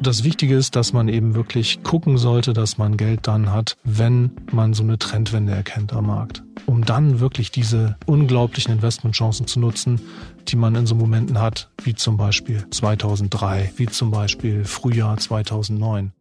Das 0.00 0.22
Wichtige 0.22 0.54
ist, 0.54 0.76
dass 0.76 0.92
man 0.92 1.08
eben 1.08 1.34
wirklich 1.34 1.82
gucken 1.82 2.18
sollte, 2.18 2.52
dass 2.52 2.76
man 2.76 2.98
Geld 2.98 3.26
dann 3.26 3.50
hat, 3.50 3.78
wenn 3.84 4.32
man 4.52 4.74
so 4.74 4.82
eine 4.82 4.98
Trendwende 4.98 5.52
erkennt 5.52 5.94
am 5.94 6.06
Markt. 6.06 6.42
Um 6.66 6.84
dann 6.84 7.20
wirklich 7.20 7.50
diese 7.50 7.96
unglaublichen 8.04 8.74
Investmentchancen 8.74 9.46
zu 9.46 9.60
nutzen, 9.60 10.00
die 10.48 10.56
man 10.56 10.74
in 10.74 10.86
so 10.86 10.94
Momenten 10.94 11.40
hat, 11.40 11.70
wie 11.82 11.94
zum 11.94 12.16
Beispiel 12.18 12.66
2003, 12.70 13.72
wie 13.76 13.86
zum 13.86 14.10
Beispiel 14.10 14.64
Frühjahr 14.64 15.16
2009. 15.16 16.12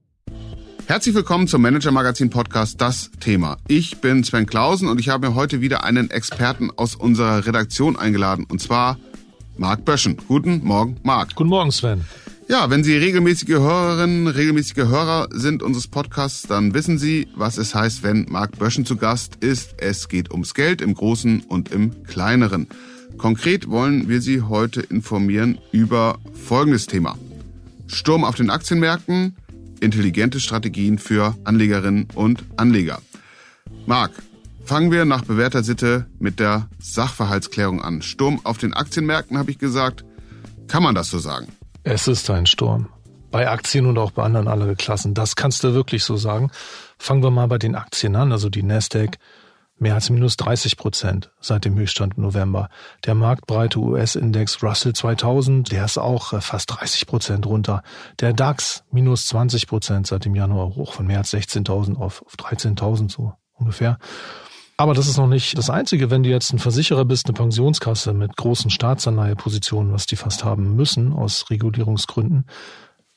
Herzlich 0.86 1.16
willkommen 1.16 1.48
zum 1.48 1.61
Manager 1.61 1.91
Magazin 1.91 2.30
Podcast 2.30 2.80
Das 2.80 3.11
Thema. 3.20 3.57
Ich 3.68 4.02
bin 4.02 4.23
Sven 4.23 4.45
Klausen 4.45 4.88
und 4.88 5.00
ich 5.00 5.09
habe 5.09 5.27
mir 5.27 5.36
heute 5.36 5.61
wieder 5.61 5.84
einen 5.84 6.09
Experten 6.09 6.71
aus 6.75 6.95
unserer 6.95 7.45
Redaktion 7.45 7.98
eingeladen 7.98 8.45
und 8.50 8.59
zwar 8.59 8.98
Marc 9.58 9.86
Böschen. 9.86 10.18
Guten 10.28 10.64
Morgen, 10.64 10.98
Marc. 11.04 11.36
Guten 11.36 11.50
Morgen, 11.50 11.72
Sven. 11.72 12.02
Ja, 12.50 12.70
wenn 12.70 12.84
Sie 12.84 12.96
regelmäßige 12.96 13.55
Hörerinnen, 13.60 14.27
regelmäßige 14.27 14.86
Hörer 14.86 15.30
sind 15.32 15.64
unseres 15.64 15.88
Podcasts, 15.88 16.44
dann 16.44 16.73
wissen 16.73 16.98
Sie, 16.98 17.27
was 17.36 17.58
es 17.58 17.74
heißt, 17.74 18.04
wenn 18.04 18.26
Marc 18.30 18.60
Böschen 18.60 18.86
zu 18.86 18.98
Gast 18.98 19.38
ist. 19.38 19.76
Es 19.77 20.10
geht 20.10 20.32
ums 20.32 20.54
Geld 20.54 20.82
im 20.82 20.94
Großen 20.94 21.41
und 21.48 21.72
im 21.72 22.04
Kleineren. 22.04 22.68
Konkret 23.18 23.70
wollen 23.70 24.10
wir 24.10 24.22
Sie 24.22 24.41
heute 24.41 24.82
informieren 24.82 25.60
über 25.72 26.20
folgendes 26.34 26.85
Thema. 26.85 27.18
Sturm 27.88 28.26
auf 28.26 28.35
den 28.35 28.49
Aktienmärkten, 28.49 29.35
intelligente 29.80 30.40
Strategien 30.40 30.98
für 30.98 31.35
Anlegerinnen 31.44 32.08
und 32.16 32.44
Anleger. 32.58 33.02
Marc, 33.85 34.12
fangen 34.63 34.91
wir 34.91 35.05
nach 35.05 35.23
bewährter 35.23 35.63
Sitte 35.63 36.08
mit 36.20 36.40
der 36.40 36.70
Sachverhaltsklärung 36.80 37.81
an. 37.81 38.02
Sturm 38.02 38.41
auf 38.44 38.58
den 38.58 38.73
Aktienmärkten, 38.73 39.38
habe 39.38 39.52
ich 39.52 39.59
gesagt. 39.59 40.05
Kann 40.67 40.84
man 40.84 40.95
das 40.95 41.09
so 41.09 41.20
sagen? 41.20 41.48
Es 41.84 42.08
ist 42.08 42.30
ein 42.30 42.45
Sturm. 42.45 42.90
Bei 43.29 43.49
Aktien 43.49 43.85
und 43.85 43.98
auch 43.98 44.12
bei 44.12 44.23
anderen 44.23 44.48
Anlageklassen. 44.48 45.13
Das 45.13 45.35
kannst 45.35 45.63
du 45.63 45.73
wirklich 45.73 46.04
so 46.04 46.18
sagen. 46.18 46.51
Fangen 46.98 47.23
wir 47.23 47.32
mal 47.32 47.48
bei 47.48 47.57
den 47.57 47.76
Aktien 47.76 48.15
an. 48.15 48.32
Also 48.32 48.49
die 48.49 48.63
Nasdaq 48.63 49.18
mehr 49.77 49.96
als 49.96 50.10
minus 50.10 50.38
30 50.38 50.77
Prozent 50.77 51.32
seit 51.41 51.66
dem 51.66 51.76
Höchststand 51.77 52.16
im 52.18 52.23
November. 52.23 52.70
Der 53.05 53.16
marktbreite 53.16 53.79
US-Index 53.79 54.63
Russell 54.63 54.93
2000, 54.93 55.71
der 55.71 55.85
ist 55.85 55.98
auch 55.98 56.34
äh, 56.34 56.41
fast 56.41 56.71
30 56.71 57.05
Prozent 57.07 57.45
runter. 57.45 57.84
Der 58.20 58.34
DAX 58.34 58.84
minus 58.91 59.27
20 59.27 59.68
Prozent 59.68 60.07
seit 60.07 60.26
dem 60.26 60.35
Januar 60.35 60.76
hoch 60.76 60.93
von 60.93 61.07
mehr 61.07 61.20
als 61.20 61.34
16.000 61.34 61.98
auf, 61.98 62.23
auf 62.23 62.35
13.000 62.35 63.12
so 63.12 63.34
ungefähr. 63.54 63.98
Aber 64.78 64.94
das 64.94 65.07
ist 65.07 65.18
noch 65.18 65.28
nicht 65.28 65.57
das 65.57 65.69
Einzige. 65.69 66.09
Wenn 66.09 66.24
du 66.24 66.29
jetzt 66.29 66.52
ein 66.52 66.59
Versicherer 66.59 67.06
bist, 67.06 67.28
eine 67.28 67.34
Pensionskasse 67.34 68.13
mit 68.13 68.35
großen 68.35 68.72
Staatsanleihepositionen, 68.72 69.94
was 69.94 70.07
die 70.07 70.16
fast 70.16 70.44
haben 70.44 70.75
müssen 70.75 71.13
aus 71.13 71.50
Regulierungsgründen, 71.50 72.46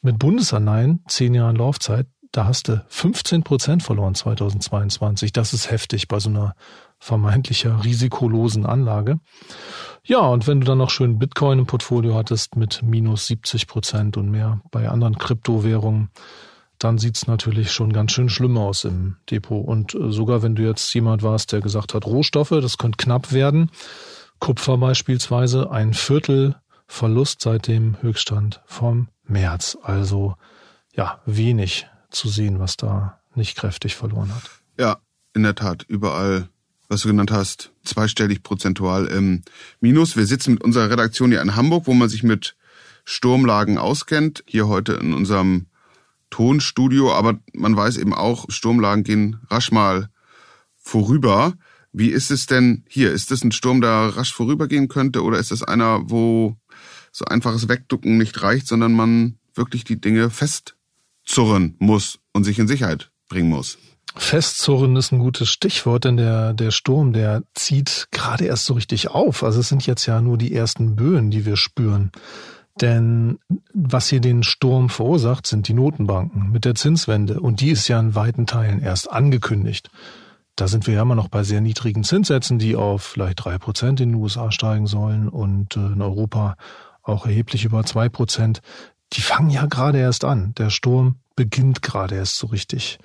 mit 0.02 0.18
Bundesanleihen, 0.18 1.02
zehn 1.08 1.34
Jahren 1.34 1.56
Laufzeit, 1.56 2.06
da 2.32 2.44
hast 2.44 2.68
du 2.68 2.84
15 2.88 3.42
Prozent 3.44 3.82
verloren 3.82 4.14
2022. 4.14 5.32
Das 5.32 5.54
ist 5.54 5.70
heftig 5.70 6.06
bei 6.06 6.20
so 6.20 6.28
einer 6.28 6.54
vermeintlicher 6.98 7.82
risikolosen 7.84 8.66
Anlage. 8.66 9.20
Ja, 10.04 10.20
und 10.20 10.46
wenn 10.46 10.60
du 10.60 10.66
dann 10.66 10.78
noch 10.78 10.90
schön 10.90 11.18
Bitcoin 11.18 11.60
im 11.60 11.66
Portfolio 11.66 12.14
hattest 12.14 12.56
mit 12.56 12.82
minus 12.82 13.26
70 13.28 13.66
Prozent 13.66 14.16
und 14.16 14.30
mehr 14.30 14.60
bei 14.70 14.88
anderen 14.88 15.16
Kryptowährungen, 15.16 16.10
dann 16.78 16.98
sieht's 16.98 17.26
natürlich 17.26 17.72
schon 17.72 17.92
ganz 17.92 18.12
schön 18.12 18.28
schlimm 18.28 18.58
aus 18.58 18.84
im 18.84 19.16
Depot. 19.30 19.66
Und 19.66 19.94
äh, 19.94 20.10
sogar 20.10 20.42
wenn 20.42 20.54
du 20.54 20.62
jetzt 20.62 20.92
jemand 20.94 21.22
warst, 21.22 21.52
der 21.52 21.60
gesagt 21.60 21.94
hat, 21.94 22.06
Rohstoffe, 22.06 22.50
das 22.50 22.78
könnte 22.78 22.96
knapp 22.98 23.32
werden, 23.32 23.70
Kupfer 24.38 24.76
beispielsweise, 24.76 25.70
ein 25.70 25.94
Viertel 25.94 26.56
Verlust 26.86 27.40
seit 27.40 27.66
dem 27.66 28.00
Höchststand 28.00 28.60
vom 28.66 29.08
März. 29.24 29.76
Also 29.82 30.36
ja, 30.94 31.20
wenig 31.26 31.86
zu 32.10 32.28
sehen, 32.28 32.58
was 32.58 32.76
da 32.76 33.20
nicht 33.34 33.56
kräftig 33.56 33.96
verloren 33.96 34.34
hat. 34.34 34.50
Ja, 34.78 34.98
in 35.34 35.42
der 35.42 35.54
Tat, 35.54 35.84
überall, 35.88 36.48
was 36.88 37.02
du 37.02 37.08
genannt 37.08 37.30
hast, 37.30 37.72
zweistellig 37.84 38.42
prozentual 38.42 39.06
im 39.06 39.42
Minus. 39.80 40.16
Wir 40.16 40.26
sitzen 40.26 40.54
mit 40.54 40.64
unserer 40.64 40.90
Redaktion 40.90 41.30
hier 41.30 41.42
in 41.42 41.56
Hamburg, 41.56 41.86
wo 41.86 41.94
man 41.94 42.08
sich 42.08 42.22
mit 42.22 42.56
Sturmlagen 43.04 43.78
auskennt. 43.78 44.44
Hier 44.46 44.68
heute 44.68 44.94
in 44.94 45.12
unserem 45.12 45.66
Tonstudio, 46.30 47.12
aber 47.12 47.38
man 47.54 47.76
weiß 47.76 47.96
eben 47.98 48.14
auch, 48.14 48.46
Sturmlagen 48.48 49.04
gehen 49.04 49.40
rasch 49.48 49.70
mal 49.70 50.08
vorüber. 50.76 51.54
Wie 51.92 52.08
ist 52.08 52.30
es 52.30 52.46
denn 52.46 52.84
hier? 52.88 53.12
Ist 53.12 53.30
das 53.30 53.42
ein 53.42 53.52
Sturm, 53.52 53.80
der 53.80 54.16
rasch 54.16 54.32
vorübergehen 54.32 54.88
könnte 54.88 55.22
oder 55.22 55.38
ist 55.38 55.50
es 55.50 55.62
einer, 55.62 56.10
wo 56.10 56.56
so 57.10 57.24
einfaches 57.24 57.68
Wegducken 57.68 58.18
nicht 58.18 58.42
reicht, 58.42 58.66
sondern 58.66 58.92
man 58.92 59.38
wirklich 59.54 59.84
die 59.84 60.00
Dinge 60.00 60.30
festzurren 60.30 61.76
muss 61.78 62.18
und 62.32 62.44
sich 62.44 62.58
in 62.58 62.68
Sicherheit 62.68 63.10
bringen 63.28 63.48
muss? 63.48 63.78
Festzurren 64.14 64.96
ist 64.96 65.12
ein 65.12 65.18
gutes 65.18 65.48
Stichwort, 65.50 66.04
denn 66.04 66.16
der, 66.16 66.54
der 66.54 66.70
Sturm, 66.70 67.12
der 67.12 67.42
zieht 67.54 68.08
gerade 68.12 68.46
erst 68.46 68.64
so 68.64 68.74
richtig 68.74 69.08
auf. 69.08 69.42
Also 69.42 69.60
es 69.60 69.68
sind 69.68 69.84
jetzt 69.86 70.06
ja 70.06 70.20
nur 70.20 70.38
die 70.38 70.54
ersten 70.54 70.96
Böen, 70.96 71.30
die 71.30 71.44
wir 71.44 71.56
spüren. 71.56 72.12
Denn 72.80 73.38
was 73.72 74.08
hier 74.08 74.20
den 74.20 74.42
Sturm 74.42 74.90
verursacht, 74.90 75.46
sind 75.46 75.68
die 75.68 75.74
Notenbanken 75.74 76.50
mit 76.50 76.64
der 76.64 76.74
Zinswende. 76.74 77.40
Und 77.40 77.60
die 77.60 77.70
ist 77.70 77.88
ja 77.88 77.98
in 77.98 78.14
weiten 78.14 78.46
Teilen 78.46 78.80
erst 78.80 79.10
angekündigt. 79.10 79.90
Da 80.56 80.68
sind 80.68 80.86
wir 80.86 80.94
ja 80.94 81.02
immer 81.02 81.14
noch 81.14 81.28
bei 81.28 81.42
sehr 81.42 81.60
niedrigen 81.60 82.04
Zinssätzen, 82.04 82.58
die 82.58 82.76
auf 82.76 83.02
vielleicht 83.02 83.44
drei 83.44 83.58
Prozent 83.58 84.00
in 84.00 84.10
den 84.10 84.20
USA 84.20 84.50
steigen 84.50 84.86
sollen 84.86 85.28
und 85.28 85.76
äh, 85.76 85.80
in 85.80 86.02
Europa 86.02 86.56
auch 87.02 87.26
erheblich 87.26 87.64
über 87.64 87.84
zwei 87.84 88.08
Prozent. 88.08 88.60
Die 89.12 89.20
fangen 89.20 89.50
ja 89.50 89.66
gerade 89.66 89.98
erst 89.98 90.24
an. 90.24 90.54
Der 90.56 90.70
Sturm 90.70 91.16
beginnt 91.34 91.82
gerade 91.82 92.16
erst 92.16 92.36
so 92.36 92.46
richtig. 92.48 92.98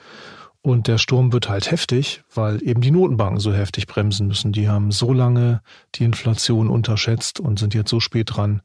Und 0.61 0.88
der 0.88 0.97
Sturm 0.97 1.33
wird 1.33 1.49
halt 1.49 1.71
heftig, 1.71 2.23
weil 2.33 2.61
eben 2.63 2.81
die 2.81 2.91
Notenbanken 2.91 3.39
so 3.39 3.53
heftig 3.53 3.88
bremsen 3.88 4.27
müssen. 4.27 4.51
Die 4.51 4.69
haben 4.69 4.91
so 4.91 5.11
lange 5.11 5.61
die 5.95 6.03
Inflation 6.03 6.69
unterschätzt 6.69 7.39
und 7.39 7.59
sind 7.59 7.73
jetzt 7.73 7.89
so 7.89 7.99
spät 7.99 8.35
dran, 8.35 8.61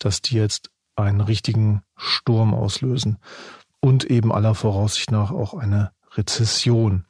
dass 0.00 0.22
die 0.22 0.36
jetzt 0.36 0.70
einen 0.96 1.20
richtigen 1.20 1.82
Sturm 1.96 2.54
auslösen 2.54 3.18
und 3.80 4.04
eben 4.04 4.32
aller 4.32 4.54
Voraussicht 4.54 5.10
nach 5.10 5.30
auch 5.30 5.54
eine 5.54 5.92
Rezession. 6.16 7.04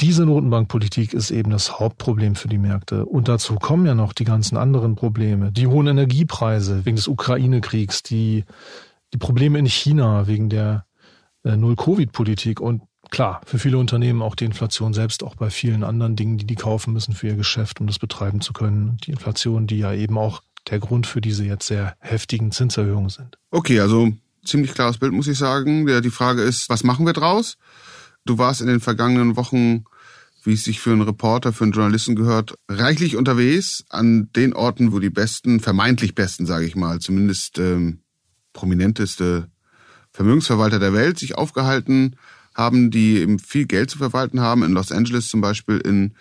Diese 0.00 0.26
Notenbankpolitik 0.26 1.14
ist 1.14 1.30
eben 1.30 1.50
das 1.50 1.78
Hauptproblem 1.78 2.34
für 2.34 2.48
die 2.48 2.58
Märkte. 2.58 3.06
Und 3.06 3.28
dazu 3.28 3.54
kommen 3.54 3.86
ja 3.86 3.94
noch 3.94 4.12
die 4.12 4.24
ganzen 4.24 4.58
anderen 4.58 4.94
Probleme. 4.94 5.52
Die 5.52 5.66
hohen 5.66 5.86
Energiepreise 5.86 6.84
wegen 6.84 6.96
des 6.96 7.08
Ukraine-Kriegs, 7.08 8.02
die, 8.02 8.44
die 9.14 9.18
Probleme 9.18 9.58
in 9.58 9.66
China 9.66 10.26
wegen 10.26 10.50
der 10.50 10.84
äh, 11.44 11.56
Null-Covid-Politik 11.56 12.60
und 12.60 12.82
klar, 13.10 13.40
für 13.46 13.58
viele 13.58 13.78
Unternehmen 13.78 14.20
auch 14.20 14.34
die 14.34 14.44
Inflation 14.44 14.92
selbst, 14.92 15.22
auch 15.22 15.36
bei 15.36 15.48
vielen 15.48 15.84
anderen 15.84 16.16
Dingen, 16.16 16.36
die 16.36 16.46
die 16.46 16.56
kaufen 16.56 16.92
müssen 16.92 17.14
für 17.14 17.28
ihr 17.28 17.36
Geschäft, 17.36 17.80
um 17.80 17.86
das 17.86 17.98
betreiben 17.98 18.42
zu 18.42 18.52
können. 18.52 18.98
Die 19.04 19.12
Inflation, 19.12 19.66
die 19.66 19.78
ja 19.78 19.92
eben 19.94 20.18
auch 20.18 20.42
der 20.68 20.78
Grund 20.78 21.06
für 21.06 21.20
diese 21.20 21.44
jetzt 21.44 21.66
sehr 21.66 21.96
heftigen 22.00 22.52
Zinserhöhungen 22.52 23.10
sind. 23.10 23.38
Okay, 23.50 23.80
also 23.80 24.12
ziemlich 24.44 24.74
klares 24.74 24.98
Bild, 24.98 25.12
muss 25.12 25.28
ich 25.28 25.38
sagen. 25.38 25.86
Die 25.86 26.10
Frage 26.10 26.42
ist, 26.42 26.68
was 26.68 26.84
machen 26.84 27.06
wir 27.06 27.12
draus? 27.12 27.56
Du 28.24 28.38
warst 28.38 28.60
in 28.60 28.66
den 28.66 28.80
vergangenen 28.80 29.36
Wochen, 29.36 29.84
wie 30.42 30.54
es 30.54 30.64
sich 30.64 30.80
für 30.80 30.92
einen 30.92 31.02
Reporter, 31.02 31.52
für 31.52 31.64
einen 31.64 31.72
Journalisten 31.72 32.16
gehört, 32.16 32.54
reichlich 32.68 33.16
unterwegs 33.16 33.84
an 33.88 34.30
den 34.34 34.52
Orten, 34.52 34.92
wo 34.92 34.98
die 34.98 35.10
besten, 35.10 35.60
vermeintlich 35.60 36.14
besten, 36.14 36.46
sage 36.46 36.66
ich 36.66 36.76
mal, 36.76 37.00
zumindest 37.00 37.58
ähm, 37.58 38.00
prominenteste 38.52 39.48
Vermögensverwalter 40.12 40.78
der 40.78 40.92
Welt 40.92 41.18
sich 41.18 41.36
aufgehalten 41.36 42.16
haben, 42.54 42.90
die 42.90 43.18
eben 43.18 43.38
viel 43.38 43.66
Geld 43.66 43.90
zu 43.90 43.98
verwalten 43.98 44.40
haben. 44.40 44.62
In 44.62 44.72
Los 44.72 44.90
Angeles 44.90 45.28
zum 45.28 45.40
Beispiel, 45.40 45.76
in 45.78 46.14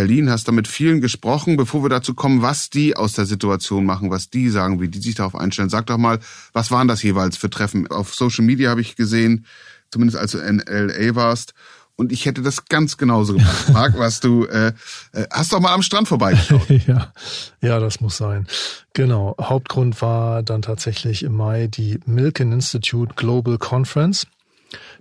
Berlin, 0.00 0.30
hast 0.30 0.48
da 0.48 0.52
mit 0.52 0.66
vielen 0.66 1.02
gesprochen, 1.02 1.58
bevor 1.58 1.84
wir 1.84 1.90
dazu 1.90 2.14
kommen, 2.14 2.40
was 2.40 2.70
die 2.70 2.96
aus 2.96 3.12
der 3.12 3.26
Situation 3.26 3.84
machen, 3.84 4.10
was 4.10 4.30
die 4.30 4.48
sagen, 4.48 4.80
wie 4.80 4.88
die 4.88 4.98
sich 4.98 5.14
darauf 5.14 5.34
einstellen. 5.34 5.68
Sag 5.68 5.88
doch 5.88 5.98
mal, 5.98 6.20
was 6.54 6.70
waren 6.70 6.88
das 6.88 7.02
jeweils 7.02 7.36
für 7.36 7.50
Treffen? 7.50 7.86
Auf 7.86 8.14
Social 8.14 8.42
Media 8.42 8.70
habe 8.70 8.80
ich 8.80 8.96
gesehen, 8.96 9.44
zumindest 9.90 10.18
als 10.18 10.32
du 10.32 10.38
in 10.38 10.62
LA 10.66 11.14
warst. 11.16 11.52
Und 11.96 12.12
ich 12.12 12.24
hätte 12.24 12.40
das 12.40 12.64
ganz 12.64 12.96
genauso 12.96 13.34
gemacht. 13.34 13.68
Marc, 13.74 13.98
was 13.98 14.20
du, 14.20 14.46
äh, 14.46 14.68
äh, 15.12 15.26
hast 15.30 15.52
doch 15.52 15.60
mal 15.60 15.74
am 15.74 15.82
Strand 15.82 16.08
vorbeigeschaut. 16.08 16.70
ja, 16.86 17.12
ja, 17.60 17.78
das 17.78 18.00
muss 18.00 18.16
sein. 18.16 18.46
Genau. 18.94 19.36
Hauptgrund 19.38 20.00
war 20.00 20.42
dann 20.42 20.62
tatsächlich 20.62 21.24
im 21.24 21.36
Mai 21.36 21.66
die 21.66 22.00
Milken 22.06 22.52
Institute 22.52 23.16
Global 23.16 23.58
Conference. 23.58 24.26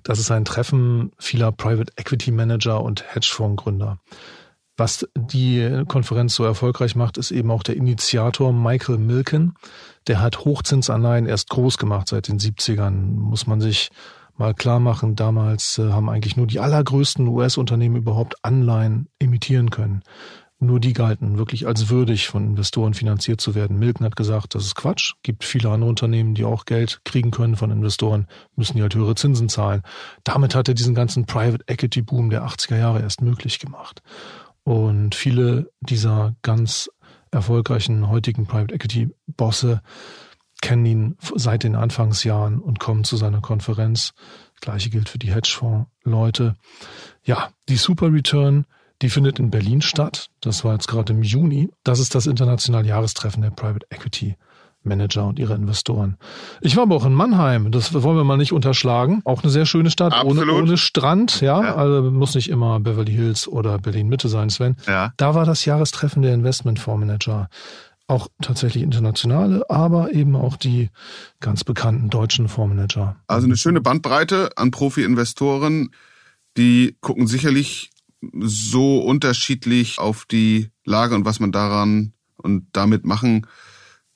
Das 0.03 0.19
ist 0.19 0.29
ein 0.29 0.43
Treffen 0.43 1.13
vieler 1.19 1.53
Private 1.53 1.93
Equity 1.95 2.31
Manager 2.31 2.83
und 2.83 3.05
Hedgefondsgründer. 3.15 3.97
Was 4.79 5.05
die 5.13 5.83
Konferenz 5.89 6.35
so 6.35 6.45
erfolgreich 6.45 6.95
macht, 6.95 7.17
ist 7.17 7.31
eben 7.31 7.51
auch 7.51 7.63
der 7.63 7.75
Initiator 7.75 8.53
Michael 8.53 8.97
Milken. 8.97 9.55
Der 10.07 10.21
hat 10.21 10.45
Hochzinsanleihen 10.45 11.25
erst 11.25 11.49
groß 11.49 11.77
gemacht 11.77 12.07
seit 12.07 12.29
den 12.29 12.39
70ern. 12.39 12.91
Muss 12.91 13.45
man 13.45 13.59
sich 13.59 13.89
mal 14.37 14.53
klar 14.53 14.79
machen. 14.79 15.17
Damals 15.17 15.79
äh, 15.79 15.91
haben 15.91 16.09
eigentlich 16.09 16.37
nur 16.37 16.47
die 16.47 16.61
allergrößten 16.61 17.27
US-Unternehmen 17.27 17.97
überhaupt 17.97 18.35
Anleihen 18.41 19.09
emittieren 19.19 19.69
können. 19.69 20.01
nur 20.61 20.79
die 20.79 20.93
galten 20.93 21.37
wirklich 21.37 21.67
als 21.67 21.89
würdig 21.89 22.27
von 22.27 22.45
Investoren 22.45 22.93
finanziert 22.93 23.41
zu 23.41 23.55
werden. 23.55 23.79
Milken 23.79 24.05
hat 24.05 24.15
gesagt, 24.15 24.55
das 24.55 24.63
ist 24.63 24.75
Quatsch. 24.75 25.13
Gibt 25.23 25.43
viele 25.43 25.69
andere 25.69 25.89
Unternehmen, 25.89 26.35
die 26.35 26.45
auch 26.45 26.63
Geld 26.63 27.01
kriegen 27.03 27.31
können 27.31 27.57
von 27.57 27.71
Investoren, 27.71 28.27
müssen 28.55 28.77
die 28.77 28.81
halt 28.81 28.95
höhere 28.95 29.15
Zinsen 29.15 29.49
zahlen. 29.49 29.83
Damit 30.23 30.55
hat 30.55 30.69
er 30.69 30.73
diesen 30.73 30.95
ganzen 30.95 31.25
Private 31.25 31.65
Equity 31.67 32.01
Boom 32.01 32.29
der 32.29 32.45
80er 32.45 32.77
Jahre 32.77 33.01
erst 33.01 33.21
möglich 33.21 33.59
gemacht. 33.59 34.01
Und 34.69 35.15
viele 35.15 35.71
dieser 35.79 36.35
ganz 36.43 36.91
erfolgreichen 37.31 38.07
heutigen 38.07 38.45
Private 38.45 38.75
Equity 38.75 39.09
Bosse 39.25 39.81
kennen 40.61 40.85
ihn 40.85 41.17
seit 41.33 41.63
den 41.63 41.75
Anfangsjahren 41.75 42.59
und 42.59 42.79
kommen 42.79 43.03
zu 43.03 43.17
seiner 43.17 43.41
Konferenz. 43.41 44.13
Das 44.53 44.61
gleiche 44.61 44.91
gilt 44.91 45.09
für 45.09 45.17
die 45.17 45.33
Hedgefonds-Leute. 45.33 46.55
Ja, 47.23 47.49
die 47.67 47.77
Super 47.77 48.13
Return 48.13 48.67
die 49.01 49.09
findet 49.09 49.39
in 49.39 49.49
Berlin 49.49 49.81
statt. 49.81 50.29
Das 50.41 50.63
war 50.65 50.73
jetzt 50.73 50.87
gerade 50.87 51.13
im 51.13 51.23
Juni. 51.23 51.69
Das 51.83 51.99
ist 51.99 52.15
das 52.15 52.27
internationale 52.27 52.87
Jahrestreffen 52.87 53.41
der 53.41 53.51
Private 53.51 53.85
Equity 53.89 54.35
Manager 54.83 55.27
und 55.27 55.39
ihre 55.39 55.55
Investoren. 55.55 56.17
Ich 56.61 56.75
war 56.75 56.83
aber 56.83 56.95
auch 56.95 57.05
in 57.05 57.13
Mannheim, 57.13 57.71
das 57.71 57.93
wollen 57.93 58.15
wir 58.15 58.23
mal 58.23 58.37
nicht 58.37 58.53
unterschlagen. 58.53 59.21
Auch 59.25 59.43
eine 59.43 59.51
sehr 59.51 59.65
schöne 59.65 59.91
Stadt, 59.91 60.13
ohne, 60.23 60.51
ohne 60.51 60.77
Strand, 60.77 61.41
ja? 61.41 61.61
ja. 61.61 61.75
Also 61.75 62.09
muss 62.11 62.35
nicht 62.35 62.49
immer 62.49 62.79
Beverly 62.79 63.11
Hills 63.11 63.47
oder 63.47 63.77
Berlin 63.77 64.07
Mitte 64.07 64.29
sein, 64.29 64.49
Sven. 64.49 64.77
Ja. 64.87 65.13
Da 65.17 65.35
war 65.35 65.45
das 65.45 65.65
Jahrestreffen 65.65 66.21
der 66.21 66.33
Investmentfondsmanager. 66.33 67.49
Auch 68.07 68.27
tatsächlich 68.41 68.81
internationale, 68.81 69.69
aber 69.69 70.11
eben 70.13 70.35
auch 70.35 70.57
die 70.57 70.89
ganz 71.39 71.63
bekannten 71.63 72.09
deutschen 72.09 72.47
Fondsmanager. 72.47 73.17
Also 73.27 73.45
eine 73.45 73.55
schöne 73.55 73.81
Bandbreite 73.81 74.49
an 74.55 74.71
Profi-Investoren, 74.71 75.91
die 76.57 76.97
gucken 77.01 77.27
sicherlich 77.27 77.91
so 78.41 78.99
unterschiedlich 78.99 79.99
auf 79.99 80.25
die 80.25 80.69
Lage 80.85 81.13
und 81.13 81.25
was 81.25 81.39
man 81.39 81.51
daran 81.51 82.13
und 82.37 82.65
damit 82.71 83.05
machen 83.05 83.45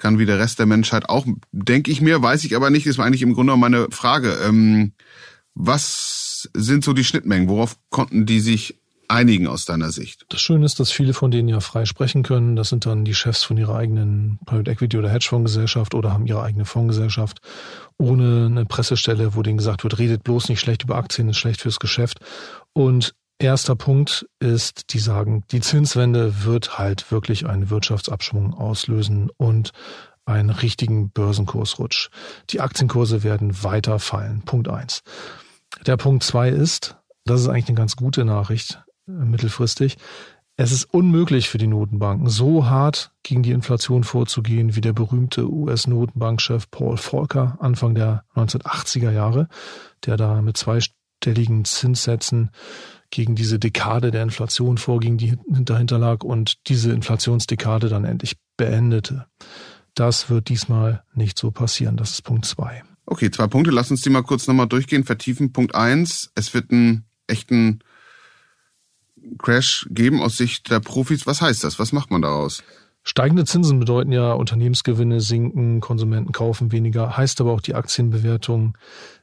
kann 0.04 0.20
wie 0.20 0.26
der 0.26 0.38
Rest 0.38 0.60
der 0.60 0.66
Menschheit 0.66 1.08
auch, 1.08 1.26
denke 1.54 1.90
ich 1.90 2.02
mir, 2.02 2.22
weiß 2.22 2.44
ich 2.44 2.58
aber 2.58 2.70
nicht, 2.70 2.86
ist 2.86 3.00
eigentlich 3.00 3.22
im 3.22 3.34
Grunde 3.34 3.56
meine 3.56 3.88
Frage. 3.90 4.38
Ähm, 4.46 4.92
was 5.56 6.50
sind 6.54 6.84
so 6.84 6.92
die 6.92 7.06
Schnittmengen? 7.06 7.48
Worauf 7.48 7.78
konnten 7.90 8.26
die 8.26 8.42
sich 8.42 8.82
einigen 9.08 9.48
aus 9.48 9.64
deiner 9.64 9.92
Sicht? 9.92 10.26
Das 10.28 10.42
Schöne 10.42 10.66
ist, 10.66 10.82
dass 10.82 10.92
viele 10.92 11.14
von 11.14 11.32
denen 11.32 11.48
ja 11.48 11.62
frei 11.62 11.86
sprechen 11.86 12.24
können. 12.24 12.58
Das 12.58 12.68
sind 12.68 12.86
dann 12.86 13.06
die 13.06 13.16
Chefs 13.16 13.44
von 13.44 13.58
ihrer 13.58 13.76
eigenen 13.76 14.40
Private 14.46 14.72
Equity 14.72 14.98
oder 14.98 15.10
Hedgefondsgesellschaft 15.10 15.96
oder 15.96 16.12
haben 16.12 16.28
ihre 16.28 16.44
eigene 16.44 16.66
Fondsgesellschaft 16.66 17.40
ohne 17.98 18.48
eine 18.48 18.66
Pressestelle, 18.66 19.36
wo 19.36 19.42
denen 19.42 19.58
gesagt 19.58 19.86
wird, 19.86 20.00
redet 20.00 20.26
bloß 20.26 20.50
nicht 20.50 20.60
schlecht 20.60 20.84
über 20.84 20.98
Aktien, 20.98 21.30
ist 21.30 21.38
schlecht 21.38 21.62
fürs 21.62 21.80
Geschäft. 21.80 22.20
Und 22.74 23.16
Erster 23.44 23.76
Punkt 23.76 24.26
ist, 24.40 24.94
die 24.94 25.00
sagen, 25.00 25.44
die 25.52 25.60
Zinswende 25.60 26.46
wird 26.46 26.78
halt 26.78 27.12
wirklich 27.12 27.46
einen 27.46 27.70
Wirtschaftsabschwung 27.70 28.54
auslösen 28.54 29.30
und 29.36 29.72
einen 30.24 30.50
richtigen 30.50 31.10
Börsenkursrutsch. 31.10 32.10
Die 32.52 32.62
Aktienkurse 32.62 33.22
werden 33.24 33.62
weiter 33.62 34.00
fallen. 34.00 34.44
Punkt 34.44 34.70
eins. 34.70 35.04
Der 35.86 35.98
Punkt 35.98 36.24
zwei 36.24 36.50
ist, 36.50 36.96
das 37.26 37.42
ist 37.42 37.50
eigentlich 37.50 37.68
eine 37.68 37.78
ganz 37.78 37.98
gute 37.98 38.24
Nachricht 38.24 38.82
äh, 39.10 39.12
mittelfristig. 39.12 39.98
Es 40.56 40.72
ist 40.72 40.86
unmöglich 40.86 41.50
für 41.50 41.58
die 41.58 41.68
Notenbanken, 41.68 42.30
so 42.30 42.68
hart 42.68 43.12
gegen 43.24 43.44
die 43.44 43.52
Inflation 43.52 44.06
vorzugehen, 44.06 44.78
wie 44.78 44.82
der 44.82 44.94
berühmte 44.94 45.52
US-Notenbankchef 45.52 46.72
Paul 46.72 46.96
Volcker 46.96 47.58
Anfang 47.60 47.94
der 47.94 48.24
1980er 48.36 49.12
Jahre, 49.12 49.50
der 50.06 50.16
da 50.16 50.42
mit 50.42 50.56
zweistelligen 50.56 51.66
Zinssätzen 51.66 52.52
gegen 53.14 53.36
diese 53.36 53.60
Dekade 53.60 54.10
der 54.10 54.24
Inflation 54.24 54.80
vorging, 54.80 55.18
die 55.18 55.38
dahinter 55.48 56.00
lag 56.00 56.24
und 56.24 56.68
diese 56.68 56.92
Inflationsdekade 56.92 57.88
dann 57.88 58.06
endlich 58.06 58.38
beendete. 58.58 59.28
Das 59.94 60.32
wird 60.32 60.50
diesmal 60.50 61.04
nicht 61.14 61.38
so 61.38 61.52
passieren. 61.52 61.96
Das 61.96 62.12
ist 62.12 62.24
Punkt 62.24 62.46
zwei. 62.46 62.82
Okay, 63.06 63.30
zwei 63.30 63.46
Punkte. 63.46 63.70
Lass 63.70 63.92
uns 63.92 64.02
die 64.02 64.10
mal 64.10 64.24
kurz 64.24 64.48
nochmal 64.48 64.68
durchgehen, 64.68 65.04
vertiefen. 65.04 65.54
Punkt 65.54 65.76
eins. 65.76 66.32
Es 66.34 66.56
wird 66.56 66.72
einen 66.72 67.06
echten 67.28 67.80
Crash 69.38 69.86
geben 69.92 70.20
aus 70.20 70.38
Sicht 70.38 70.72
der 70.72 70.80
Profis. 70.80 71.28
Was 71.28 71.40
heißt 71.40 71.64
das? 71.64 71.78
Was 71.78 71.92
macht 71.92 72.10
man 72.10 72.24
daraus? 72.24 72.64
Steigende 73.04 73.46
Zinsen 73.46 73.80
bedeuten 73.80 74.12
ja, 74.12 74.34
Unternehmensgewinne 74.34 75.22
sinken, 75.22 75.82
Konsumenten 75.82 76.32
kaufen 76.32 76.72
weniger, 76.72 77.16
heißt 77.16 77.42
aber 77.42 77.52
auch, 77.52 77.62
die 77.62 77.76
Aktienbewertungen 77.76 78.74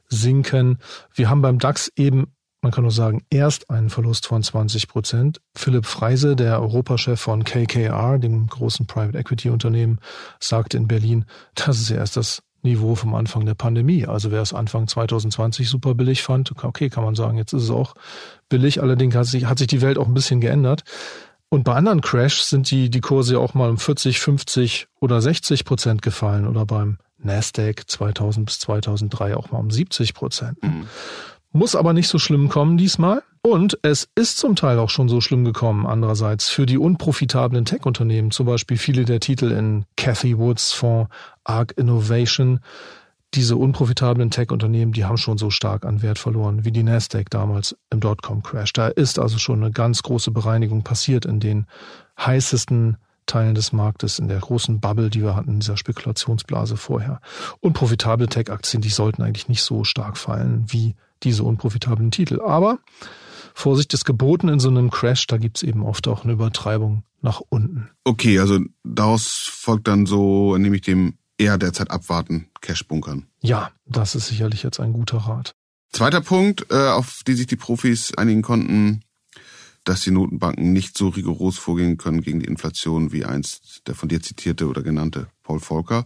sinken. 0.07 0.77
Wir 1.13 1.29
haben 1.29 1.41
beim 1.41 1.59
DAX 1.59 1.91
eben 1.97 2.27
man 2.61 2.71
kann 2.71 2.83
nur 2.83 2.91
sagen, 2.91 3.23
erst 3.29 3.69
einen 3.69 3.89
Verlust 3.89 4.27
von 4.27 4.43
20 4.43 4.87
Prozent. 4.87 5.41
Philipp 5.55 5.85
Freise, 5.85 6.35
der 6.35 6.61
Europachef 6.61 7.19
von 7.19 7.43
KKR, 7.43 8.19
dem 8.19 8.47
großen 8.47 8.85
Private 8.85 9.17
Equity 9.17 9.49
Unternehmen, 9.49 9.99
sagte 10.39 10.77
in 10.77 10.87
Berlin, 10.87 11.25
das 11.55 11.79
ist 11.79 11.89
ja 11.89 11.97
erst 11.97 12.17
das 12.17 12.43
Niveau 12.63 12.93
vom 12.93 13.15
Anfang 13.15 13.45
der 13.45 13.55
Pandemie. 13.55 14.05
Also 14.05 14.29
wer 14.29 14.41
es 14.41 14.53
Anfang 14.53 14.87
2020 14.87 15.67
super 15.67 15.95
billig 15.95 16.21
fand, 16.21 16.51
okay, 16.63 16.89
kann 16.89 17.03
man 17.03 17.15
sagen, 17.15 17.37
jetzt 17.37 17.53
ist 17.53 17.63
es 17.63 17.71
auch 17.71 17.95
billig. 18.49 18.81
Allerdings 18.81 19.15
hat 19.15 19.25
sich, 19.25 19.45
hat 19.45 19.57
sich 19.57 19.67
die 19.67 19.81
Welt 19.81 19.97
auch 19.97 20.07
ein 20.07 20.13
bisschen 20.13 20.41
geändert. 20.41 20.83
Und 21.49 21.63
bei 21.63 21.73
anderen 21.73 22.01
Crashs 22.01 22.49
sind 22.49 22.69
die, 22.69 22.89
die 22.89 23.01
Kurse 23.01 23.39
auch 23.39 23.55
mal 23.55 23.69
um 23.69 23.77
40, 23.77 24.19
50 24.19 24.87
oder 25.01 25.19
60 25.21 25.65
Prozent 25.65 26.01
gefallen 26.01 26.47
oder 26.47 26.65
beim 26.65 26.99
Nasdaq 27.17 27.89
2000 27.89 28.45
bis 28.45 28.59
2003 28.59 29.35
auch 29.35 29.51
mal 29.51 29.59
um 29.59 29.71
70 29.71 30.13
Prozent. 30.13 30.61
Mhm. 30.63 30.87
Muss 31.53 31.75
aber 31.75 31.93
nicht 31.93 32.07
so 32.07 32.17
schlimm 32.17 32.47
kommen 32.47 32.77
diesmal. 32.77 33.23
Und 33.43 33.79
es 33.81 34.07
ist 34.15 34.37
zum 34.37 34.55
Teil 34.55 34.77
auch 34.79 34.89
schon 34.89 35.09
so 35.09 35.19
schlimm 35.19 35.43
gekommen, 35.43 35.87
andererseits 35.87 36.47
für 36.47 36.65
die 36.65 36.77
unprofitablen 36.77 37.65
Tech-Unternehmen, 37.65 38.31
zum 38.31 38.45
Beispiel 38.45 38.77
viele 38.77 39.03
der 39.03 39.19
Titel 39.19 39.51
in 39.51 39.85
Cathy 39.97 40.37
Woods 40.37 40.73
Fonds, 40.73 41.09
Arc 41.43 41.73
Innovation. 41.77 42.59
Diese 43.33 43.55
unprofitablen 43.55 44.29
Tech-Unternehmen, 44.29 44.91
die 44.91 45.05
haben 45.05 45.17
schon 45.17 45.37
so 45.37 45.49
stark 45.49 45.85
an 45.85 46.01
Wert 46.01 46.19
verloren 46.19 46.65
wie 46.65 46.71
die 46.71 46.83
Nasdaq 46.83 47.29
damals 47.29 47.75
im 47.89 47.99
Dotcom-Crash. 47.99 48.73
Da 48.73 48.89
ist 48.89 49.19
also 49.19 49.39
schon 49.39 49.63
eine 49.63 49.71
ganz 49.71 50.03
große 50.03 50.31
Bereinigung 50.31 50.83
passiert 50.83 51.25
in 51.25 51.39
den 51.39 51.65
heißesten 52.19 52.97
Teilen 53.25 53.55
des 53.55 53.71
Marktes, 53.71 54.19
in 54.19 54.27
der 54.27 54.39
großen 54.39 54.79
Bubble, 54.79 55.09
die 55.09 55.23
wir 55.23 55.35
hatten, 55.35 55.53
in 55.53 55.59
dieser 55.61 55.77
Spekulationsblase 55.77 56.77
vorher. 56.77 57.21
Und 57.59 57.73
profitable 57.73 58.27
Tech-Aktien, 58.27 58.81
die 58.81 58.89
sollten 58.89 59.23
eigentlich 59.23 59.49
nicht 59.49 59.63
so 59.63 59.83
stark 59.83 60.17
fallen 60.17 60.65
wie 60.67 60.95
diese 61.23 61.43
unprofitablen 61.43 62.11
Titel. 62.11 62.41
Aber 62.41 62.79
Vorsicht 63.53 63.93
ist 63.93 64.05
geboten 64.05 64.49
in 64.49 64.59
so 64.59 64.69
einem 64.69 64.89
Crash, 64.91 65.27
da 65.27 65.37
gibt's 65.37 65.63
eben 65.63 65.83
oft 65.83 66.07
auch 66.07 66.23
eine 66.23 66.33
Übertreibung 66.33 67.03
nach 67.21 67.41
unten. 67.49 67.89
Okay, 68.03 68.39
also 68.39 68.59
daraus 68.83 69.49
folgt 69.51 69.87
dann 69.87 70.05
so, 70.05 70.57
nehme 70.57 70.77
ich 70.77 70.81
dem 70.81 71.15
eher 71.37 71.57
derzeit 71.57 71.91
abwarten, 71.91 72.47
Cash 72.61 72.87
bunkern. 72.87 73.27
Ja, 73.41 73.71
das 73.85 74.15
ist 74.15 74.27
sicherlich 74.27 74.63
jetzt 74.63 74.79
ein 74.79 74.93
guter 74.93 75.17
Rat. 75.17 75.55
Zweiter 75.91 76.21
Punkt, 76.21 76.67
äh, 76.69 76.87
auf 76.87 77.21
die 77.27 77.33
sich 77.33 77.47
die 77.47 77.55
Profis 77.57 78.13
einigen 78.15 78.41
konnten, 78.41 79.01
dass 79.83 80.01
die 80.01 80.11
Notenbanken 80.11 80.71
nicht 80.71 80.97
so 80.97 81.09
rigoros 81.09 81.57
vorgehen 81.57 81.97
können 81.97 82.21
gegen 82.21 82.39
die 82.39 82.45
Inflation 82.45 83.11
wie 83.11 83.25
einst 83.25 83.81
der 83.87 83.95
von 83.95 84.07
dir 84.07 84.21
zitierte 84.21 84.67
oder 84.67 84.83
genannte 84.83 85.27
Paul 85.43 85.59
Volcker. 85.59 86.05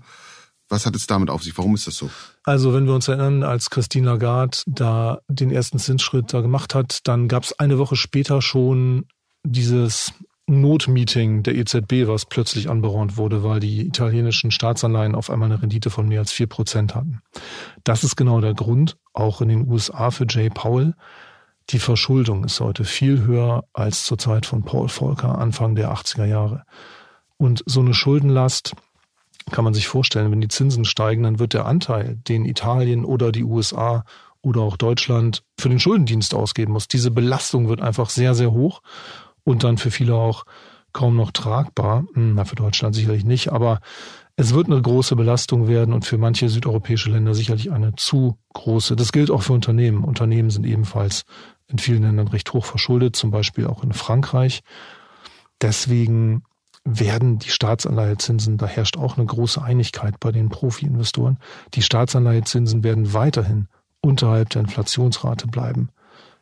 Was 0.75 0.85
hat 0.85 0.97
es 0.97 1.07
damit 1.07 1.29
auf 1.29 1.41
sich? 1.41 1.57
Warum 1.57 1.73
ist 1.73 1.87
das 1.87 1.95
so? 1.95 2.09
Also 2.43 2.73
wenn 2.73 2.85
wir 2.85 2.93
uns 2.93 3.07
erinnern, 3.07 3.43
als 3.43 3.69
Christine 3.69 4.07
Lagarde 4.07 4.57
da 4.65 5.19
den 5.29 5.49
ersten 5.49 5.79
Zinsschritt 5.79 6.33
da 6.33 6.41
gemacht 6.41 6.75
hat, 6.75 6.99
dann 7.05 7.29
gab 7.29 7.43
es 7.43 7.57
eine 7.57 7.77
Woche 7.77 7.95
später 7.95 8.41
schon 8.41 9.05
dieses 9.45 10.11
Notmeeting 10.47 11.43
der 11.43 11.55
EZB, 11.55 12.07
was 12.07 12.25
plötzlich 12.25 12.69
anberaumt 12.69 13.15
wurde, 13.15 13.41
weil 13.41 13.61
die 13.61 13.87
italienischen 13.87 14.51
Staatsanleihen 14.51 15.15
auf 15.15 15.29
einmal 15.29 15.49
eine 15.49 15.61
Rendite 15.61 15.89
von 15.89 16.09
mehr 16.09 16.19
als 16.19 16.33
vier 16.33 16.47
Prozent 16.47 16.93
hatten. 16.93 17.21
Das 17.85 18.03
ist 18.03 18.17
genau 18.17 18.41
der 18.41 18.53
Grund, 18.53 18.97
auch 19.13 19.39
in 19.39 19.47
den 19.47 19.69
USA 19.69 20.11
für 20.11 20.25
Jay 20.27 20.49
Powell. 20.49 20.93
Die 21.69 21.79
Verschuldung 21.79 22.43
ist 22.43 22.59
heute 22.59 22.83
viel 22.83 23.21
höher 23.23 23.63
als 23.71 24.03
zur 24.03 24.17
Zeit 24.17 24.45
von 24.45 24.63
Paul 24.63 24.89
Volcker 24.89 25.37
Anfang 25.37 25.75
der 25.75 25.93
80er 25.93 26.25
Jahre. 26.25 26.65
Und 27.37 27.63
so 27.65 27.79
eine 27.79 27.93
Schuldenlast 27.93 28.75
kann 29.51 29.63
man 29.63 29.73
sich 29.73 29.87
vorstellen, 29.87 30.31
wenn 30.31 30.41
die 30.41 30.47
Zinsen 30.47 30.85
steigen, 30.85 31.23
dann 31.23 31.39
wird 31.39 31.53
der 31.53 31.65
Anteil, 31.65 32.17
den 32.27 32.45
Italien 32.45 33.05
oder 33.05 33.31
die 33.31 33.43
USA 33.43 34.03
oder 34.41 34.61
auch 34.61 34.77
Deutschland 34.77 35.43
für 35.59 35.69
den 35.69 35.79
Schuldendienst 35.79 36.33
ausgeben 36.33 36.73
muss. 36.73 36.87
Diese 36.87 37.11
Belastung 37.11 37.67
wird 37.67 37.81
einfach 37.81 38.09
sehr, 38.09 38.35
sehr 38.35 38.51
hoch 38.51 38.81
und 39.43 39.63
dann 39.63 39.77
für 39.77 39.91
viele 39.91 40.15
auch 40.15 40.45
kaum 40.93 41.15
noch 41.15 41.31
tragbar. 41.31 42.05
Hm, 42.13 42.35
na, 42.35 42.45
für 42.45 42.55
Deutschland 42.55 42.95
sicherlich 42.95 43.25
nicht, 43.25 43.51
aber 43.51 43.79
es 44.37 44.53
wird 44.53 44.67
eine 44.67 44.81
große 44.81 45.15
Belastung 45.15 45.67
werden 45.67 45.93
und 45.93 46.05
für 46.05 46.17
manche 46.17 46.49
südeuropäische 46.49 47.09
Länder 47.09 47.33
sicherlich 47.33 47.71
eine 47.71 47.95
zu 47.95 48.37
große. 48.53 48.95
Das 48.95 49.11
gilt 49.11 49.31
auch 49.31 49.43
für 49.43 49.53
Unternehmen. 49.53 50.03
Unternehmen 50.03 50.49
sind 50.49 50.65
ebenfalls 50.65 51.23
in 51.67 51.79
vielen 51.79 52.03
Ländern 52.03 52.27
recht 52.27 52.51
hoch 52.53 52.65
verschuldet, 52.65 53.15
zum 53.15 53.31
Beispiel 53.31 53.65
auch 53.67 53.83
in 53.83 53.93
Frankreich. 53.93 54.61
Deswegen 55.61 56.43
werden 56.85 57.39
die 57.39 57.49
Staatsanleihezinsen, 57.49 58.57
da 58.57 58.67
herrscht 58.67 58.95
auch 58.95 59.17
eine 59.17 59.25
große 59.25 59.61
Einigkeit 59.61 60.19
bei 60.19 60.31
den 60.31 60.49
Profi-Investoren, 60.49 61.39
die 61.73 61.81
Staatsanleihezinsen 61.81 62.83
werden 62.83 63.13
weiterhin 63.13 63.67
unterhalb 64.01 64.51
der 64.51 64.61
Inflationsrate 64.61 65.47
bleiben, 65.47 65.89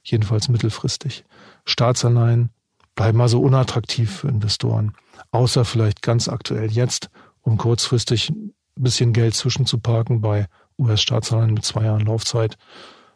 jedenfalls 0.03 0.49
mittelfristig. 0.49 1.23
Staatsanleihen 1.65 2.49
bleiben 2.93 3.21
also 3.21 3.39
unattraktiv 3.39 4.17
für 4.17 4.27
Investoren. 4.27 4.93
Außer 5.31 5.63
vielleicht 5.63 6.01
ganz 6.01 6.27
aktuell 6.27 6.69
jetzt, 6.69 7.09
um 7.41 7.57
kurzfristig 7.57 8.29
ein 8.29 8.53
bisschen 8.75 9.13
Geld 9.13 9.35
zwischenzuparken 9.35 10.21
bei 10.21 10.47
US-Staatsanleihen 10.77 11.53
mit 11.53 11.63
zwei 11.63 11.85
Jahren 11.85 12.05
Laufzeit. 12.05 12.57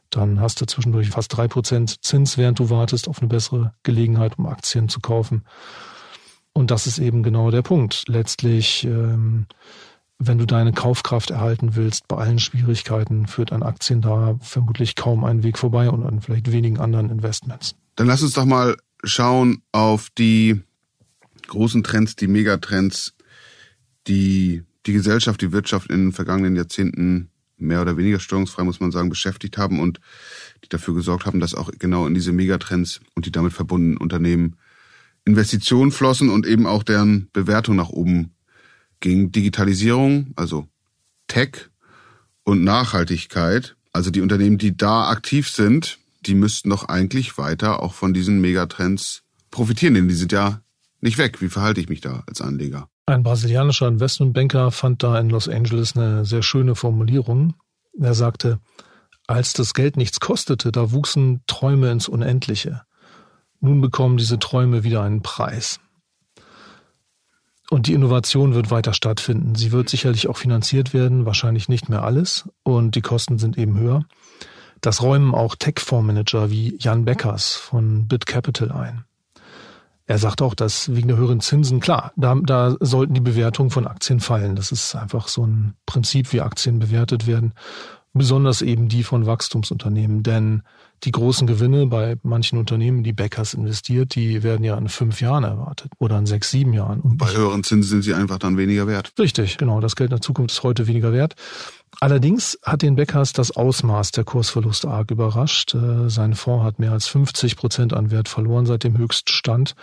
Dann 0.09 0.39
hast 0.39 0.61
du 0.61 0.65
zwischendurch 0.65 1.09
fast 1.09 1.35
drei 1.35 1.47
Prozent 1.47 2.03
Zins, 2.03 2.37
während 2.37 2.59
du 2.59 2.69
wartest 2.69 3.09
auf 3.09 3.19
eine 3.19 3.27
bessere 3.27 3.73
Gelegenheit, 3.83 4.37
um 4.37 4.45
Aktien 4.45 4.87
zu 4.87 5.01
kaufen. 5.01 5.43
Und 6.57 6.71
das 6.71 6.87
ist 6.87 6.97
eben 6.97 7.21
genau 7.21 7.51
der 7.51 7.61
Punkt. 7.61 8.05
Letztlich, 8.07 8.83
ähm, 8.83 9.45
wenn 10.17 10.39
du 10.39 10.47
deine 10.47 10.73
Kaufkraft 10.73 11.29
erhalten 11.29 11.75
willst, 11.75 12.07
bei 12.07 12.17
allen 12.17 12.39
Schwierigkeiten 12.39 13.27
führt 13.27 13.51
an 13.51 13.61
Aktien 13.61 14.01
da 14.01 14.39
vermutlich 14.41 14.95
kaum 14.95 15.23
einen 15.23 15.43
Weg 15.43 15.59
vorbei 15.59 15.87
und 15.87 16.03
an 16.03 16.19
vielleicht 16.19 16.51
wenigen 16.51 16.79
anderen 16.79 17.11
Investments. 17.11 17.75
Dann 17.95 18.07
lass 18.07 18.23
uns 18.23 18.33
doch 18.33 18.45
mal 18.45 18.75
schauen 19.03 19.61
auf 19.71 20.09
die 20.17 20.59
großen 21.45 21.83
Trends, 21.83 22.15
die 22.15 22.27
Megatrends, 22.27 23.13
die 24.07 24.63
die 24.87 24.93
Gesellschaft, 24.93 25.39
die 25.43 25.51
Wirtschaft 25.51 25.91
in 25.91 26.05
den 26.05 26.11
vergangenen 26.11 26.55
Jahrzehnten 26.55 27.29
mehr 27.57 27.83
oder 27.83 27.97
weniger 27.97 28.19
störungsfrei, 28.19 28.63
muss 28.63 28.79
man 28.79 28.91
sagen, 28.91 29.09
beschäftigt 29.09 29.59
haben 29.59 29.79
und 29.79 29.99
die 30.63 30.69
dafür 30.69 30.95
gesorgt 30.95 31.27
haben, 31.27 31.39
dass 31.39 31.53
auch 31.53 31.69
genau 31.77 32.07
in 32.07 32.15
diese 32.15 32.31
Megatrends 32.31 32.99
und 33.13 33.27
die 33.27 33.31
damit 33.31 33.53
verbundenen 33.53 33.97
Unternehmen 33.97 34.55
Investitionen 35.27 35.91
flossen 35.91 36.29
und 36.29 36.47
eben 36.47 36.65
auch 36.65 36.83
deren 36.83 37.29
Bewertung 37.33 37.75
nach 37.75 37.89
oben 37.89 38.31
ging. 39.01 39.31
Digitalisierung, 39.31 40.31
also 40.37 40.67
Tech 41.27 41.69
und 42.43 42.63
Nachhaltigkeit, 42.63 43.75
also 43.91 44.09
die 44.09 44.21
Unternehmen, 44.21 44.57
die 44.57 44.77
da 44.77 45.09
aktiv 45.09 45.49
sind, 45.49 45.99
die 46.25 46.33
müssten 46.33 46.69
doch 46.69 46.87
eigentlich 46.87 47.37
weiter 47.37 47.83
auch 47.83 47.93
von 47.93 48.13
diesen 48.13 48.39
Megatrends 48.39 49.23
profitieren, 49.51 49.95
denn 49.95 50.07
die 50.07 50.15
sind 50.15 50.31
ja 50.31 50.61
nicht 51.01 51.17
weg. 51.17 51.41
Wie 51.41 51.49
verhalte 51.49 51.81
ich 51.81 51.89
mich 51.89 51.99
da 51.99 52.23
als 52.25 52.41
Anleger? 52.41 52.87
Ein 53.05 53.23
brasilianischer 53.23 53.87
Investmentbanker 53.89 54.71
fand 54.71 55.03
da 55.03 55.19
in 55.19 55.29
Los 55.29 55.49
Angeles 55.49 55.95
eine 55.97 56.25
sehr 56.25 56.41
schöne 56.41 56.75
Formulierung. 56.75 57.55
Er 57.99 58.13
sagte, 58.13 58.59
als 59.27 59.51
das 59.51 59.73
Geld 59.73 59.97
nichts 59.97 60.21
kostete, 60.21 60.71
da 60.71 60.91
wuchsen 60.91 61.41
Träume 61.47 61.91
ins 61.91 62.07
Unendliche. 62.07 62.86
Nun 63.59 63.81
bekommen 63.81 64.17
diese 64.17 64.39
Träume 64.39 64.83
wieder 64.83 65.01
einen 65.03 65.21
Preis. 65.21 65.79
Und 67.69 67.87
die 67.87 67.93
Innovation 67.93 68.53
wird 68.53 68.71
weiter 68.71 68.93
stattfinden. 68.93 69.55
Sie 69.55 69.71
wird 69.71 69.89
sicherlich 69.89 70.29
auch 70.29 70.37
finanziert 70.37 70.93
werden, 70.93 71.25
wahrscheinlich 71.25 71.67
nicht 71.67 71.89
mehr 71.89 72.03
alles. 72.03 72.47
Und 72.63 72.95
die 72.95 73.01
Kosten 73.01 73.39
sind 73.39 73.57
eben 73.57 73.77
höher. 73.77 74.05
Das 74.79 75.01
räumen 75.01 75.33
auch 75.33 75.55
Tech-Fondsmanager 75.55 76.49
wie 76.49 76.77
Jan 76.79 77.03
Beckers 77.03 77.55
von 77.55 78.07
Bit 78.07 78.25
Capital 78.25 78.71
ein. 78.71 79.03
Er 80.05 80.17
sagt 80.17 80.41
auch, 80.41 80.55
dass 80.55 80.95
wegen 80.95 81.09
der 81.09 81.17
höheren 81.17 81.41
Zinsen, 81.41 81.81
klar, 81.81 82.13
da, 82.15 82.35
da 82.35 82.77
sollten 82.79 83.13
die 83.13 83.19
Bewertungen 83.21 83.71
von 83.71 83.85
Aktien 83.85 84.21
fallen. 84.21 84.55
Das 84.55 84.71
ist 84.71 84.95
einfach 84.95 85.27
so 85.27 85.45
ein 85.45 85.75
Prinzip, 85.85 86.31
wie 86.31 86.39
Aktien 86.39 86.79
bewertet 86.79 87.27
werden. 87.27 87.53
Besonders 88.13 88.61
eben 88.61 88.87
die 88.87 89.03
von 89.03 89.25
Wachstumsunternehmen. 89.25 90.23
Denn 90.23 90.63
die 91.03 91.11
großen 91.11 91.45
Gewinne 91.45 91.87
bei 91.87 92.17
manchen 92.23 92.57
Unternehmen, 92.57 93.03
die 93.03 93.13
Backers 93.13 93.53
investiert, 93.53 94.15
die 94.15 94.41
werden 94.43 94.63
ja 94.63 94.77
in 94.77 94.89
fünf 94.89 95.21
Jahren 95.21 95.43
erwartet 95.43 95.91
oder 95.99 96.17
in 96.17 96.25
sechs, 96.25 96.49
sieben 96.49 96.73
Jahren. 96.73 97.01
Und 97.01 97.17
bei 97.17 97.31
höheren 97.31 97.63
Zinsen 97.63 97.89
sind 97.89 98.01
sie 98.01 98.13
einfach 98.13 98.39
dann 98.39 98.57
weniger 98.57 98.87
wert. 98.87 99.13
Richtig, 99.19 99.57
genau. 99.57 99.79
Das 99.79 99.95
Geld 99.95 100.09
in 100.09 100.15
der 100.15 100.21
Zukunft 100.21 100.51
ist 100.51 100.63
heute 100.63 100.87
weniger 100.87 101.13
wert. 101.13 101.35
Allerdings 101.99 102.57
hat 102.63 102.81
den 102.81 102.95
Beckers 102.95 103.33
das 103.33 103.55
Ausmaß 103.55 104.11
der 104.11 104.23
Kursverluste 104.23 104.87
arg 104.87 105.11
überrascht. 105.11 105.73
Äh, 105.75 106.09
sein 106.09 106.33
Fonds 106.33 106.63
hat 106.65 106.79
mehr 106.79 106.91
als 106.91 107.07
50 107.07 107.55
Prozent 107.55 107.93
an 107.93 108.11
Wert 108.11 108.27
verloren 108.27 108.65
seit 108.65 108.83
dem 108.83 108.97
Höchststand. 108.97 109.75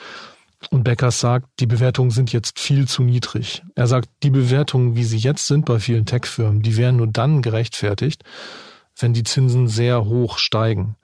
Und 0.71 0.85
Beckers 0.85 1.21
sagt, 1.21 1.49
die 1.61 1.67
Bewertungen 1.67 2.11
sind 2.11 2.33
jetzt 2.33 2.59
viel 2.59 2.89
zu 2.89 3.03
niedrig. 3.03 3.63
Er 3.75 3.87
sagt, 3.87 4.09
die 4.23 4.31
Bewertungen, 4.31 4.97
wie 4.97 5.05
sie 5.05 5.19
jetzt 5.19 5.47
sind 5.47 5.67
bei 5.67 5.79
vielen 5.79 6.07
Tech-Firmen, 6.07 6.63
die 6.63 6.77
wären 6.77 6.97
nur 6.97 7.07
dann 7.07 7.43
gerechtfertigt, 7.43 8.25
wenn 8.99 9.13
die 9.13 9.25
Zinsen 9.25 9.69
sehr 9.69 10.05
hoch 10.05 10.39
steigen. 10.39 10.97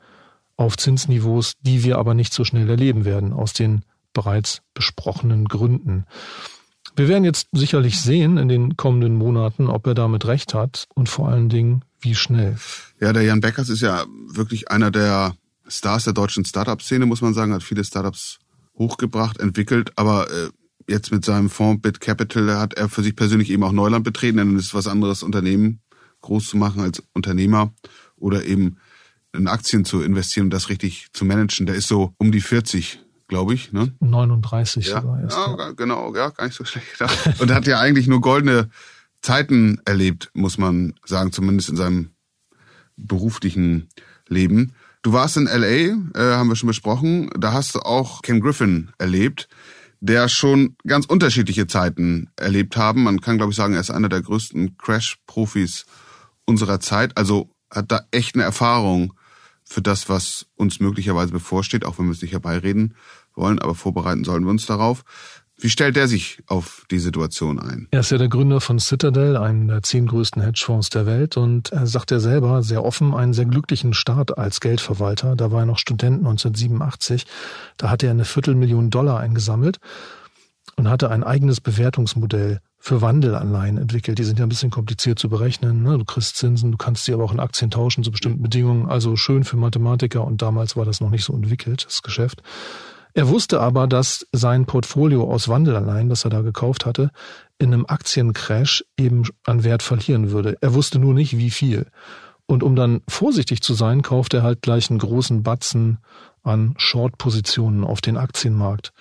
Auf 0.60 0.76
Zinsniveaus, 0.76 1.54
die 1.62 1.84
wir 1.84 1.96
aber 1.96 2.12
nicht 2.12 2.34
so 2.34 2.44
schnell 2.44 2.68
erleben 2.68 3.06
werden, 3.06 3.32
aus 3.32 3.54
den 3.54 3.80
bereits 4.12 4.60
besprochenen 4.74 5.46
Gründen. 5.46 6.04
Wir 6.94 7.08
werden 7.08 7.24
jetzt 7.24 7.48
sicherlich 7.52 7.98
sehen 7.98 8.36
in 8.36 8.48
den 8.48 8.76
kommenden 8.76 9.14
Monaten, 9.14 9.68
ob 9.68 9.86
er 9.86 9.94
damit 9.94 10.26
recht 10.26 10.52
hat 10.52 10.86
und 10.94 11.08
vor 11.08 11.30
allen 11.30 11.48
Dingen, 11.48 11.82
wie 12.02 12.14
schnell. 12.14 12.58
Ja, 13.00 13.14
der 13.14 13.22
Jan 13.22 13.40
Beckers 13.40 13.70
ist 13.70 13.80
ja 13.80 14.04
wirklich 14.28 14.70
einer 14.70 14.90
der 14.90 15.34
Stars 15.66 16.04
der 16.04 16.12
deutschen 16.12 16.44
Startup-Szene, 16.44 17.06
muss 17.06 17.22
man 17.22 17.32
sagen, 17.32 17.54
hat 17.54 17.62
viele 17.62 17.82
Startups 17.82 18.38
hochgebracht, 18.76 19.40
entwickelt, 19.40 19.92
aber 19.96 20.30
äh, 20.30 20.50
jetzt 20.86 21.10
mit 21.10 21.24
seinem 21.24 21.48
Fonds 21.48 21.80
Bit 21.80 22.02
Capital 22.02 22.58
hat 22.58 22.74
er 22.74 22.90
für 22.90 23.02
sich 23.02 23.16
persönlich 23.16 23.48
eben 23.48 23.64
auch 23.64 23.72
Neuland 23.72 24.04
betreten, 24.04 24.36
denn 24.36 24.56
es 24.56 24.66
ist 24.66 24.74
was 24.74 24.88
anderes, 24.88 25.22
Unternehmen 25.22 25.80
groß 26.20 26.48
zu 26.48 26.58
machen 26.58 26.82
als 26.82 27.02
Unternehmer 27.14 27.72
oder 28.16 28.44
eben 28.44 28.76
in 29.32 29.46
Aktien 29.46 29.84
zu 29.84 30.02
investieren 30.02 30.46
und 30.46 30.50
das 30.50 30.68
richtig 30.68 31.08
zu 31.12 31.24
managen. 31.24 31.66
Der 31.66 31.74
ist 31.74 31.88
so 31.88 32.14
um 32.18 32.32
die 32.32 32.40
40 32.40 33.00
glaube 33.30 33.54
ich. 33.54 33.72
Ne? 33.72 33.94
39 34.00 34.88
ja, 34.88 35.00
sogar 35.00 35.22
erst. 35.22 35.36
Ja, 35.36 35.56
ja, 35.56 35.70
genau, 35.70 36.14
ja, 36.14 36.28
gar 36.28 36.44
nicht 36.44 36.56
so 36.56 36.64
schlecht. 36.64 36.86
Und 37.38 37.54
hat 37.54 37.66
ja 37.66 37.78
eigentlich 37.78 38.08
nur 38.08 38.20
goldene 38.20 38.68
Zeiten 39.22 39.80
erlebt, 39.86 40.30
muss 40.34 40.58
man 40.58 40.94
sagen, 41.06 41.32
zumindest 41.32 41.70
in 41.70 41.76
seinem 41.76 42.10
beruflichen 42.96 43.88
Leben. 44.28 44.74
Du 45.02 45.12
warst 45.12 45.36
in 45.36 45.44
LA, 45.44 45.66
äh, 45.66 45.94
haben 46.14 46.48
wir 46.48 46.56
schon 46.56 46.66
besprochen. 46.66 47.30
Da 47.38 47.52
hast 47.52 47.74
du 47.74 47.80
auch 47.80 48.20
Ken 48.20 48.40
Griffin 48.40 48.90
erlebt, 48.98 49.48
der 50.00 50.28
schon 50.28 50.76
ganz 50.86 51.06
unterschiedliche 51.06 51.66
Zeiten 51.66 52.30
erlebt 52.36 52.76
haben. 52.76 53.04
Man 53.04 53.20
kann, 53.20 53.36
glaube 53.38 53.52
ich, 53.52 53.56
sagen, 53.56 53.74
er 53.74 53.80
ist 53.80 53.90
einer 53.90 54.08
der 54.08 54.22
größten 54.22 54.76
Crash-Profis 54.76 55.86
unserer 56.44 56.80
Zeit. 56.80 57.16
Also 57.16 57.48
hat 57.70 57.92
da 57.92 58.02
echt 58.10 58.34
eine 58.34 58.44
Erfahrung 58.44 59.14
für 59.70 59.82
das, 59.82 60.08
was 60.08 60.46
uns 60.56 60.80
möglicherweise 60.80 61.30
bevorsteht, 61.32 61.84
auch 61.84 61.98
wenn 61.98 62.06
wir 62.06 62.12
es 62.12 62.22
nicht 62.22 62.32
herbeireden 62.32 62.94
wollen, 63.34 63.60
aber 63.60 63.76
vorbereiten 63.76 64.24
sollen 64.24 64.42
wir 64.42 64.50
uns 64.50 64.66
darauf. 64.66 65.04
Wie 65.56 65.70
stellt 65.70 65.96
er 65.96 66.08
sich 66.08 66.42
auf 66.46 66.86
die 66.90 66.98
Situation 66.98 67.60
ein? 67.60 67.86
Er 67.90 68.00
ist 68.00 68.10
ja 68.10 68.18
der 68.18 68.28
Gründer 68.28 68.60
von 68.60 68.80
Citadel, 68.80 69.36
einem 69.36 69.68
der 69.68 69.82
zehn 69.82 70.06
größten 70.06 70.42
Hedgefonds 70.42 70.88
der 70.88 71.06
Welt. 71.06 71.36
Und 71.36 71.70
er 71.70 71.86
sagt 71.86 72.10
er 72.10 72.18
selber 72.18 72.62
sehr 72.62 72.82
offen, 72.82 73.14
einen 73.14 73.34
sehr 73.34 73.44
glücklichen 73.44 73.92
Start 73.92 74.38
als 74.38 74.60
Geldverwalter. 74.60 75.36
Da 75.36 75.52
war 75.52 75.60
er 75.60 75.66
noch 75.66 75.78
Student 75.78 76.18
1987. 76.18 77.26
Da 77.76 77.90
hatte 77.90 78.06
er 78.06 78.12
eine 78.12 78.24
Viertelmillion 78.24 78.90
Dollar 78.90 79.20
eingesammelt 79.20 79.78
und 80.80 80.88
hatte 80.88 81.10
ein 81.10 81.22
eigenes 81.22 81.60
Bewertungsmodell 81.60 82.60
für 82.78 83.02
Wandelanleihen 83.02 83.76
entwickelt. 83.76 84.18
Die 84.18 84.24
sind 84.24 84.38
ja 84.38 84.46
ein 84.46 84.48
bisschen 84.48 84.70
kompliziert 84.70 85.18
zu 85.18 85.28
berechnen. 85.28 85.82
Ne? 85.82 85.98
Du 85.98 86.06
kriegst 86.06 86.36
Zinsen, 86.36 86.72
du 86.72 86.78
kannst 86.78 87.04
sie 87.04 87.12
aber 87.12 87.22
auch 87.22 87.34
in 87.34 87.38
Aktien 87.38 87.70
tauschen 87.70 88.02
zu 88.02 88.10
bestimmten 88.10 88.40
Bedingungen. 88.40 88.88
Also 88.88 89.14
schön 89.14 89.44
für 89.44 89.58
Mathematiker 89.58 90.24
und 90.24 90.40
damals 90.40 90.76
war 90.76 90.86
das 90.86 91.02
noch 91.02 91.10
nicht 91.10 91.22
so 91.22 91.34
entwickelt, 91.34 91.84
das 91.84 92.00
Geschäft. 92.00 92.42
Er 93.12 93.28
wusste 93.28 93.60
aber, 93.60 93.88
dass 93.88 94.26
sein 94.32 94.64
Portfolio 94.64 95.30
aus 95.30 95.48
Wandelanleihen, 95.48 96.08
das 96.08 96.24
er 96.24 96.30
da 96.30 96.40
gekauft 96.40 96.86
hatte, 96.86 97.10
in 97.58 97.74
einem 97.74 97.84
Aktiencrash 97.86 98.82
eben 98.96 99.24
an 99.44 99.64
Wert 99.64 99.82
verlieren 99.82 100.30
würde. 100.30 100.56
Er 100.62 100.72
wusste 100.72 100.98
nur 100.98 101.12
nicht, 101.12 101.36
wie 101.36 101.50
viel. 101.50 101.88
Und 102.46 102.62
um 102.62 102.74
dann 102.74 103.02
vorsichtig 103.06 103.60
zu 103.60 103.74
sein, 103.74 104.00
kaufte 104.00 104.38
er 104.38 104.42
halt 104.44 104.62
gleich 104.62 104.88
einen 104.88 104.98
großen 104.98 105.42
Batzen 105.42 105.98
an 106.42 106.72
Short-Positionen 106.78 107.84
auf 107.84 108.00
den 108.00 108.16
Aktienmarkt 108.16 108.94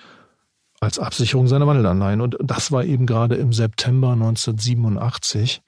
als 0.80 1.00
Absicherung 1.00 1.48
seiner 1.48 1.68
Wandelanleihen. 1.68 2.22
Und 2.22 2.38
das 2.42 2.72
war 2.72 2.84
eben 2.84 3.06
gerade 3.06 3.36
im 3.36 3.54
September 3.54 4.12
1987. 4.14 5.62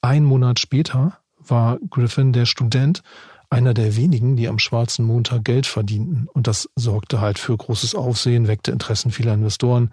Ein 0.00 0.24
Monat 0.24 0.58
später 0.58 1.18
war 1.38 1.78
Griffin 1.90 2.32
der 2.32 2.46
Student 2.46 3.02
einer 3.50 3.72
der 3.72 3.96
wenigen, 3.96 4.36
die 4.36 4.48
am 4.48 4.58
schwarzen 4.58 5.04
Montag 5.04 5.44
Geld 5.44 5.66
verdienten. 5.66 6.28
Und 6.32 6.46
das 6.46 6.68
sorgte 6.76 7.20
halt 7.20 7.38
für 7.38 7.56
großes 7.56 7.94
Aufsehen, 7.94 8.46
weckte 8.46 8.70
Interessen 8.70 9.10
vieler 9.10 9.34
Investoren. 9.34 9.90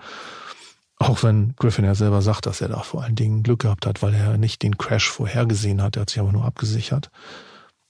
Auch 0.98 1.24
wenn 1.24 1.56
Griffin 1.58 1.86
ja 1.86 1.96
selber 1.96 2.22
sagt, 2.22 2.46
dass 2.46 2.62
er 2.62 2.70
da 2.70 2.80
vor 2.80 3.04
allen 3.04 3.16
Dingen 3.16 3.44
Glück 3.44 3.62
gehabt 3.62 3.86
hat, 3.86 4.02
weil 4.02 4.14
er 4.14 4.38
nicht 4.38 4.62
den 4.62 4.78
Crash 4.78 5.10
vorhergesehen 5.10 5.82
hat, 5.82 5.96
er 5.96 6.02
hat 6.02 6.10
sich 6.10 6.20
aber 6.20 6.32
nur 6.32 6.46
abgesichert. 6.46 7.10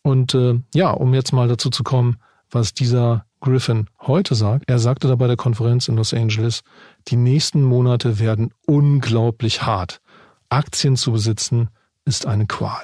Und 0.01 0.35
äh, 0.35 0.59
ja, 0.73 0.91
um 0.91 1.13
jetzt 1.13 1.31
mal 1.31 1.47
dazu 1.47 1.69
zu 1.69 1.83
kommen, 1.83 2.17
was 2.51 2.73
dieser 2.73 3.25
Griffin 3.39 3.87
heute 4.01 4.35
sagt. 4.35 4.65
Er 4.67 4.79
sagte 4.79 5.07
da 5.07 5.15
bei 5.15 5.27
der 5.27 5.37
Konferenz 5.37 5.87
in 5.87 5.97
Los 5.97 6.13
Angeles, 6.13 6.61
die 7.07 7.15
nächsten 7.15 7.63
Monate 7.63 8.19
werden 8.19 8.53
unglaublich 8.65 9.63
hart. 9.63 10.01
Aktien 10.49 10.95
zu 10.95 11.11
besitzen 11.11 11.69
ist 12.05 12.25
eine 12.25 12.45
Qual. 12.45 12.83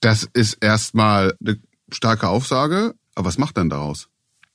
Das 0.00 0.28
ist 0.32 0.54
erstmal 0.60 1.34
eine 1.40 1.58
starke 1.90 2.28
Aufsage, 2.28 2.94
aber 3.14 3.26
was 3.26 3.38
macht 3.38 3.56
dann 3.56 3.70
daraus? 3.70 4.08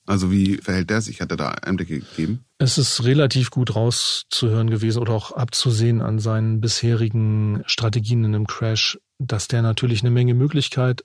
Also 0.05 0.31
wie 0.31 0.57
verhält 0.57 0.89
der 0.89 1.01
sich? 1.01 1.21
Hat 1.21 1.29
er 1.29 1.37
da 1.37 1.49
Einblicke 1.49 1.99
gegeben? 1.99 2.43
Es 2.57 2.79
ist 2.79 3.03
relativ 3.03 3.51
gut 3.51 3.75
rauszuhören 3.75 4.69
gewesen 4.69 4.99
oder 4.99 5.13
auch 5.13 5.33
abzusehen 5.33 6.01
an 6.01 6.17
seinen 6.17 6.61
bisherigen 6.61 7.63
Strategien 7.67 8.25
in 8.25 8.33
einem 8.33 8.47
Crash, 8.47 8.99
dass 9.19 9.47
der 9.47 9.61
natürlich 9.61 10.01
eine 10.01 10.09
Menge 10.09 10.33
Möglichkeit 10.33 11.03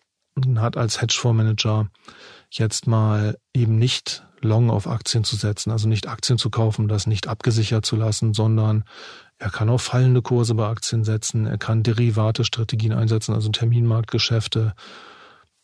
hat 0.57 0.76
als 0.76 1.00
Hedgefondsmanager 1.00 1.91
jetzt 2.59 2.87
mal 2.87 3.39
eben 3.55 3.79
nicht 3.79 4.25
long 4.41 4.71
auf 4.71 4.87
Aktien 4.87 5.25
zu 5.25 5.37
setzen, 5.37 5.71
also 5.71 5.89
nicht 5.89 6.07
Aktien 6.07 6.39
zu 6.39 6.51
kaufen, 6.51 6.89
das 6.89 7.07
nicht 7.07 7.27
abgesichert 7.27 7.85
zu 7.85 7.97
lassen, 7.97 8.35
sondern 8.35 8.85
er 9.39 9.51
kann 9.51 9.69
auf 9.69 9.83
fallende 9.83 10.23
Kurse 10.23 10.55
bei 10.55 10.67
Aktien 10.67 11.05
setzen, 11.05 11.47
er 11.47 11.59
kann 11.59 11.83
Derivate-Strategien 11.83 12.93
einsetzen, 12.93 13.35
also 13.35 13.49
Terminmarktgeschäfte. 13.49 14.75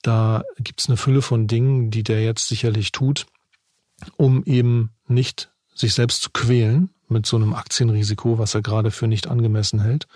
Da 0.03 0.43
gibt's 0.59 0.89
eine 0.89 0.97
Fülle 0.97 1.23
von 1.23 1.47
Dingen, 1.47 1.91
die 1.91 2.03
der 2.03 2.25
jetzt 2.25 2.49
sicherlich 2.49 2.91
tut, 2.91 3.27
um 4.17 4.43
eben 4.45 4.91
nicht 5.07 5.53
sich 5.75 5.95
selbst 5.95 6.23
zu 6.23 6.31
quälen 6.31 6.91
mit 7.09 7.27
so 7.27 7.37
einem 7.37 7.55
Aktienrisiko, 7.55 8.39
was 8.39 8.55
er 8.55 8.63
gerade 8.63 8.91
für 8.91 9.07
nicht 9.07 9.29
angemessen 9.29 9.81
hält. 9.81 10.07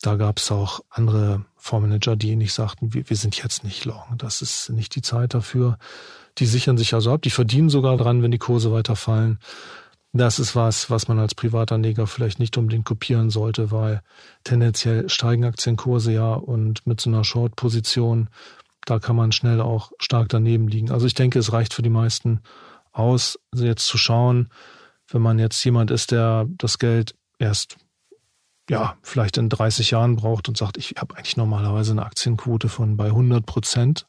Da 0.00 0.16
gab's 0.16 0.50
auch 0.52 0.80
andere 0.90 1.44
Fondsmanager, 1.56 2.16
die 2.16 2.36
nicht 2.36 2.52
sagten, 2.52 2.94
wir, 2.94 3.08
wir 3.08 3.16
sind 3.16 3.36
jetzt 3.36 3.64
nicht 3.64 3.84
long, 3.84 4.16
das 4.16 4.42
ist 4.42 4.70
nicht 4.70 4.94
die 4.94 5.02
Zeit 5.02 5.34
dafür. 5.34 5.78
Die 6.38 6.46
sichern 6.46 6.78
sich 6.78 6.94
also 6.94 7.12
ab, 7.12 7.22
die 7.22 7.30
verdienen 7.30 7.68
sogar 7.68 7.96
dran, 7.96 8.22
wenn 8.22 8.30
die 8.30 8.38
Kurse 8.38 8.72
weiterfallen. 8.72 9.38
Das 10.12 10.38
ist 10.38 10.56
was, 10.56 10.88
was 10.88 11.08
man 11.08 11.18
als 11.18 11.34
Privatanleger 11.34 12.06
vielleicht 12.06 12.38
nicht 12.38 12.56
unbedingt 12.56 12.86
kopieren 12.86 13.28
sollte, 13.28 13.70
weil 13.70 14.02
tendenziell 14.44 15.08
steigen 15.08 15.44
Aktienkurse 15.44 16.12
ja 16.12 16.32
und 16.32 16.86
mit 16.86 17.00
so 17.00 17.10
einer 17.10 17.24
Short-Position, 17.24 18.28
da 18.86 19.00
kann 19.00 19.16
man 19.16 19.32
schnell 19.32 19.60
auch 19.60 19.92
stark 19.98 20.28
daneben 20.28 20.68
liegen. 20.68 20.90
Also 20.90 21.06
ich 21.06 21.14
denke, 21.14 21.38
es 21.38 21.52
reicht 21.52 21.74
für 21.74 21.82
die 21.82 21.90
meisten 21.90 22.40
aus, 22.92 23.38
jetzt 23.54 23.86
zu 23.86 23.98
schauen, 23.98 24.48
wenn 25.08 25.22
man 25.22 25.38
jetzt 25.38 25.62
jemand 25.64 25.90
ist, 25.90 26.10
der 26.10 26.46
das 26.48 26.78
Geld 26.78 27.14
erst 27.38 27.76
ja, 28.70 28.96
vielleicht 29.02 29.38
in 29.38 29.48
30 29.48 29.90
Jahren 29.92 30.16
braucht 30.16 30.48
und 30.48 30.56
sagt, 30.56 30.76
ich 30.76 30.94
habe 30.98 31.16
eigentlich 31.16 31.36
normalerweise 31.36 31.92
eine 31.92 32.04
Aktienquote 32.04 32.68
von 32.68 32.96
bei 32.96 33.06
100 33.06 33.44
Prozent, 33.46 34.06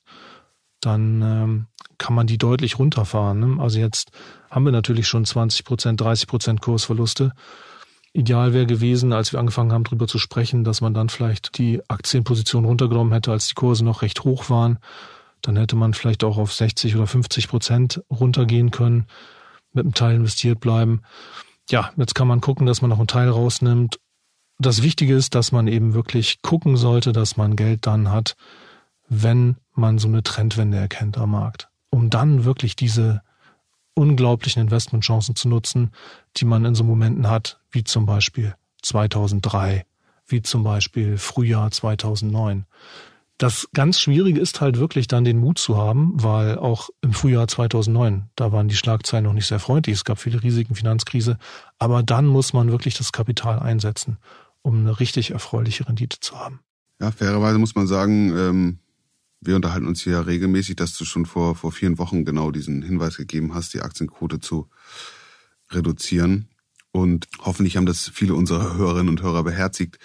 dann 0.82 1.22
ähm, 1.22 1.68
kann 1.98 2.16
man 2.16 2.28
die 2.28 2.38
deutlich 2.38 2.80
runterfahren. 2.80 3.40
Ne? 3.40 3.62
Also 3.62 3.80
jetzt 3.80 4.12
haben 4.50 4.66
wir 4.66 4.72
natürlich 4.72 5.08
schon 5.08 5.26
20 5.26 5.66
Prozent, 5.66 6.02
30 6.02 6.28
Prozent 6.28 6.62
Kursverluste. 6.62 7.32
Ideal 8.12 8.54
wäre 8.54 8.66
gewesen, 8.66 9.14
als 9.14 9.32
wir 9.32 9.40
angefangen 9.40 9.72
haben, 9.72 9.84
darüber 9.84 10.08
zu 10.08 10.18
sprechen, 10.18 10.64
dass 10.64 10.82
man 10.82 10.94
dann 10.94 11.10
vielleicht 11.10 11.58
die 11.58 11.82
Aktienposition 11.90 12.66
runtergenommen 12.66 13.14
hätte, 13.14 13.32
als 13.32 13.48
die 13.48 13.54
Kurse 13.54 13.86
noch 13.86 14.02
recht 14.02 14.24
hoch 14.24 14.50
waren. 14.50 14.80
Dann 15.42 15.56
hätte 15.56 15.76
man 15.76 15.94
vielleicht 15.94 16.24
auch 16.24 16.38
auf 16.38 16.52
60 16.52 16.96
oder 16.96 17.08
50 17.08 17.48
Prozent 17.48 18.02
runtergehen 18.10 18.72
können, 18.72 19.06
mit 19.72 19.86
einem 19.86 19.94
Teil 19.94 20.16
investiert 20.16 20.60
bleiben. 20.60 21.02
Ja, 21.70 21.92
jetzt 21.98 22.16
kann 22.16 22.28
man 22.28 22.42
gucken, 22.42 22.66
dass 22.66 22.82
man 22.82 22.90
noch 22.90 22.98
einen 22.98 23.08
Teil 23.08 23.30
rausnimmt 23.30 24.00
das 24.60 24.84
Wichtige 24.84 25.16
ist, 25.16 25.36
dass 25.36 25.52
man 25.52 25.68
eben 25.68 25.94
wirklich 25.94 26.42
gucken 26.42 26.76
sollte, 26.76 27.14
dass 27.14 27.38
man 27.38 27.56
Geld 27.56 27.88
dann 27.88 28.12
hat, 28.12 28.36
wenn 29.08 29.56
man 29.74 29.98
so 29.98 30.08
eine 30.08 30.22
Trendwende 30.22 30.78
erkennt 30.78 31.18
am 31.18 31.32
Markt, 31.32 31.70
um 31.90 32.10
dann 32.10 32.44
wirklich 32.44 32.76
diese 32.76 33.22
unglaublichen 33.94 34.62
Investmentchancen 34.62 35.36
zu 35.36 35.48
nutzen, 35.48 35.92
die 36.38 36.46
man 36.46 36.66
in 36.66 36.76
so 36.76 36.84
Momenten 36.84 37.30
hat, 37.30 37.60
wie 37.72 37.84
zum 37.84 38.06
Beispiel 38.06 38.54
2003, 38.82 39.86
wie 40.28 40.42
zum 40.42 40.64
Beispiel 40.64 41.18
Frühjahr 41.18 41.72
2009. 41.72 42.66
Das 43.38 43.70
ganz 43.74 44.00
Schwierige 44.02 44.42
ist 44.42 44.60
halt 44.60 44.78
wirklich 44.78 45.08
dann 45.08 45.24
den 45.24 45.40
Mut 45.40 45.60
zu 45.60 45.78
haben, 45.78 46.12
weil 46.16 46.58
auch 46.58 46.90
im 47.02 47.14
Frühjahr 47.14 47.48
2009, 47.48 48.30
da 48.36 48.52
waren 48.52 48.68
die 48.68 48.76
Schlagzeilen 48.76 49.24
noch 49.24 49.34
nicht 49.34 49.48
sehr 49.48 49.60
freundlich, 49.60 49.96
es 49.96 50.04
gab 50.04 50.20
viele 50.20 50.44
Risiken, 50.44 50.76
Finanzkrise, 50.76 51.38
aber 51.78 52.04
dann 52.04 52.26
muss 52.26 52.52
man 52.52 52.70
wirklich 52.70 52.96
das 52.96 53.14
Kapital 53.14 53.60
einsetzen 53.60 54.18
um 54.62 54.80
eine 54.80 55.00
richtig 55.00 55.32
erfreuliche 55.32 55.88
Rendite 55.88 56.20
zu 56.20 56.38
haben. 56.38 56.60
Ja, 57.00 57.12
fairerweise 57.12 57.58
muss 57.58 57.76
man 57.76 57.88
sagen, 57.88 58.36
ähm, 58.38 58.80
wir 59.42 59.56
unterhalten 59.56 59.88
uns 59.88 60.02
hier 60.02 60.14
ja 60.14 60.22
regelmäßig, 60.22 60.76
dass 60.76 60.98
du 60.98 61.06
schon 61.06 61.26
vor, 61.26 61.56
vor 61.56 61.72
vielen 61.72 61.98
Wochen 61.98 62.26
genau 62.26 62.52
diesen 62.52 62.82
Hinweis 62.82 63.18
gegeben 63.18 63.54
hast, 63.54 63.74
die 63.74 63.82
Aktienquote 63.82 64.40
zu 64.40 64.70
reduzieren. 65.72 66.50
Und 66.92 67.28
hoffentlich 67.40 67.78
haben 67.78 67.86
das 67.86 68.10
viele 68.14 68.34
unserer 68.34 68.76
Hörerinnen 68.76 69.10
und 69.10 69.22
Hörer 69.22 69.44
beherzigt. 69.44 70.00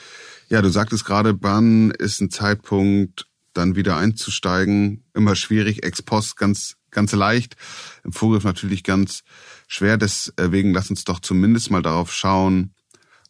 Ja, 0.49 0.63
du 0.63 0.69
sagtest 0.69 1.05
gerade, 1.05 1.37
wann 1.41 1.91
ist 1.91 2.21
ein 2.21 2.31
Zeitpunkt, 2.31 3.27
dann 3.55 3.75
wieder 3.75 3.97
einzusteigen? 3.97 5.05
Immer 5.15 5.35
schwierig, 5.35 5.83
ex 5.83 6.03
post 6.03 6.37
ganz, 6.37 6.77
ganz 6.91 7.13
leicht. 7.13 7.57
Im 8.05 8.13
Vorgriff 8.13 8.45
natürlich 8.45 8.85
ganz 8.85 9.25
schwer. 9.67 9.97
Deswegen 9.97 10.75
lass 10.75 10.91
uns 10.91 11.05
doch 11.05 11.21
zumindest 11.21 11.71
mal 11.71 11.83
darauf 11.83 12.13
schauen, 12.13 12.74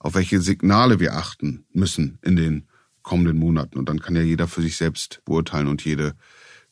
auf 0.05 0.14
welche 0.14 0.38
Signale 0.40 1.01
wir 1.01 1.14
achten 1.14 1.64
müssen 1.73 2.19
in 2.23 2.37
den 2.37 2.69
kommenden 3.03 3.38
Monaten. 3.38 3.79
Und 3.79 3.88
dann 3.88 4.01
kann 4.01 4.14
ja 4.14 4.21
jeder 4.21 4.47
für 4.47 4.61
sich 4.61 4.77
selbst 4.77 5.23
beurteilen 5.25 5.67
und 5.67 5.83
jede, 5.83 6.12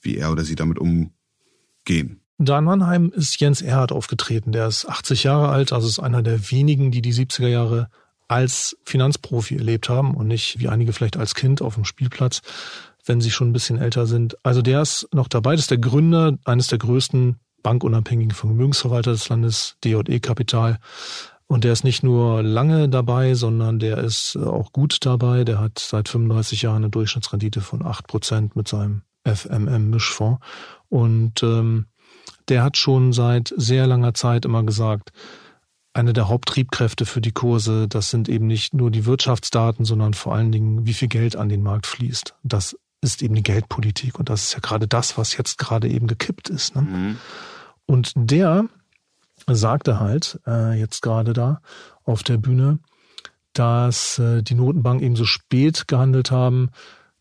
wie 0.02 0.18
er 0.18 0.30
oder 0.30 0.44
sie 0.44 0.54
damit 0.54 0.78
umgehen. 0.78 2.20
Da 2.36 2.58
in 2.58 2.64
Mannheim 2.64 3.10
ist 3.14 3.40
Jens 3.40 3.62
Erhard 3.62 3.90
aufgetreten. 3.90 4.52
Der 4.52 4.66
ist 4.66 4.86
80 4.86 5.24
Jahre 5.24 5.48
alt, 5.48 5.72
also 5.72 5.88
ist 5.88 5.98
einer 5.98 6.22
der 6.22 6.50
wenigen, 6.50 6.90
die 6.90 7.00
die 7.00 7.14
70er 7.14 7.48
Jahre 7.48 7.88
als 8.28 8.76
Finanzprofi 8.84 9.56
erlebt 9.56 9.88
haben 9.88 10.14
und 10.14 10.28
nicht 10.28 10.58
wie 10.58 10.68
einige 10.68 10.92
vielleicht 10.92 11.16
als 11.16 11.34
Kind 11.34 11.62
auf 11.62 11.74
dem 11.74 11.86
Spielplatz, 11.86 12.42
wenn 13.06 13.22
sie 13.22 13.30
schon 13.30 13.48
ein 13.48 13.54
bisschen 13.54 13.78
älter 13.78 14.06
sind. 14.06 14.36
Also 14.44 14.60
der 14.60 14.82
ist 14.82 15.08
noch 15.14 15.28
dabei. 15.28 15.52
Das 15.52 15.62
ist 15.62 15.70
der 15.70 15.78
Gründer 15.78 16.36
eines 16.44 16.66
der 16.66 16.78
größten 16.78 17.36
bankunabhängigen 17.62 18.32
Vermögensverwalter 18.32 19.12
des 19.12 19.28
Landes, 19.30 19.76
DJE 19.84 20.20
Kapital. 20.20 20.78
Und 21.46 21.64
der 21.64 21.72
ist 21.72 21.84
nicht 21.84 22.02
nur 22.02 22.42
lange 22.42 22.88
dabei, 22.88 23.34
sondern 23.34 23.78
der 23.78 23.98
ist 23.98 24.36
auch 24.36 24.72
gut 24.72 24.98
dabei. 25.04 25.44
Der 25.44 25.60
hat 25.60 25.78
seit 25.78 26.08
35 26.08 26.62
Jahren 26.62 26.76
eine 26.76 26.90
Durchschnittsrendite 26.90 27.60
von 27.60 27.82
8% 27.82 28.52
mit 28.54 28.68
seinem 28.68 29.02
FMM-Mischfonds. 29.24 30.40
Und 30.88 31.42
ähm, 31.42 31.86
der 32.48 32.62
hat 32.62 32.76
schon 32.76 33.12
seit 33.12 33.52
sehr 33.56 33.86
langer 33.86 34.14
Zeit 34.14 34.44
immer 34.44 34.62
gesagt, 34.62 35.12
eine 35.94 36.12
der 36.12 36.28
Haupttriebkräfte 36.28 37.04
für 37.04 37.20
die 37.20 37.32
Kurse, 37.32 37.86
das 37.86 38.10
sind 38.10 38.28
eben 38.28 38.46
nicht 38.46 38.74
nur 38.74 38.90
die 38.90 39.04
Wirtschaftsdaten, 39.04 39.84
sondern 39.84 40.14
vor 40.14 40.34
allen 40.34 40.50
Dingen, 40.50 40.86
wie 40.86 40.94
viel 40.94 41.08
Geld 41.08 41.36
an 41.36 41.48
den 41.48 41.62
Markt 41.62 41.86
fließt. 41.86 42.34
Das 42.42 42.76
ist 43.02 43.22
eben 43.22 43.34
die 43.34 43.42
Geldpolitik 43.42 44.18
und 44.18 44.30
das 44.30 44.44
ist 44.44 44.52
ja 44.54 44.60
gerade 44.60 44.88
das, 44.88 45.18
was 45.18 45.36
jetzt 45.36 45.58
gerade 45.58 45.88
eben 45.88 46.06
gekippt 46.06 46.48
ist. 46.48 46.74
Ne? 46.74 46.82
Mhm. 46.82 47.18
Und 47.86 48.12
der 48.16 48.68
sagte 49.48 50.00
halt 50.00 50.40
äh, 50.46 50.78
jetzt 50.78 51.02
gerade 51.02 51.32
da 51.32 51.60
auf 52.04 52.22
der 52.22 52.38
Bühne, 52.38 52.78
dass 53.52 54.18
äh, 54.18 54.42
die 54.42 54.54
Notenbank 54.54 55.02
eben 55.02 55.16
so 55.16 55.24
spät 55.24 55.88
gehandelt 55.88 56.30
haben. 56.30 56.70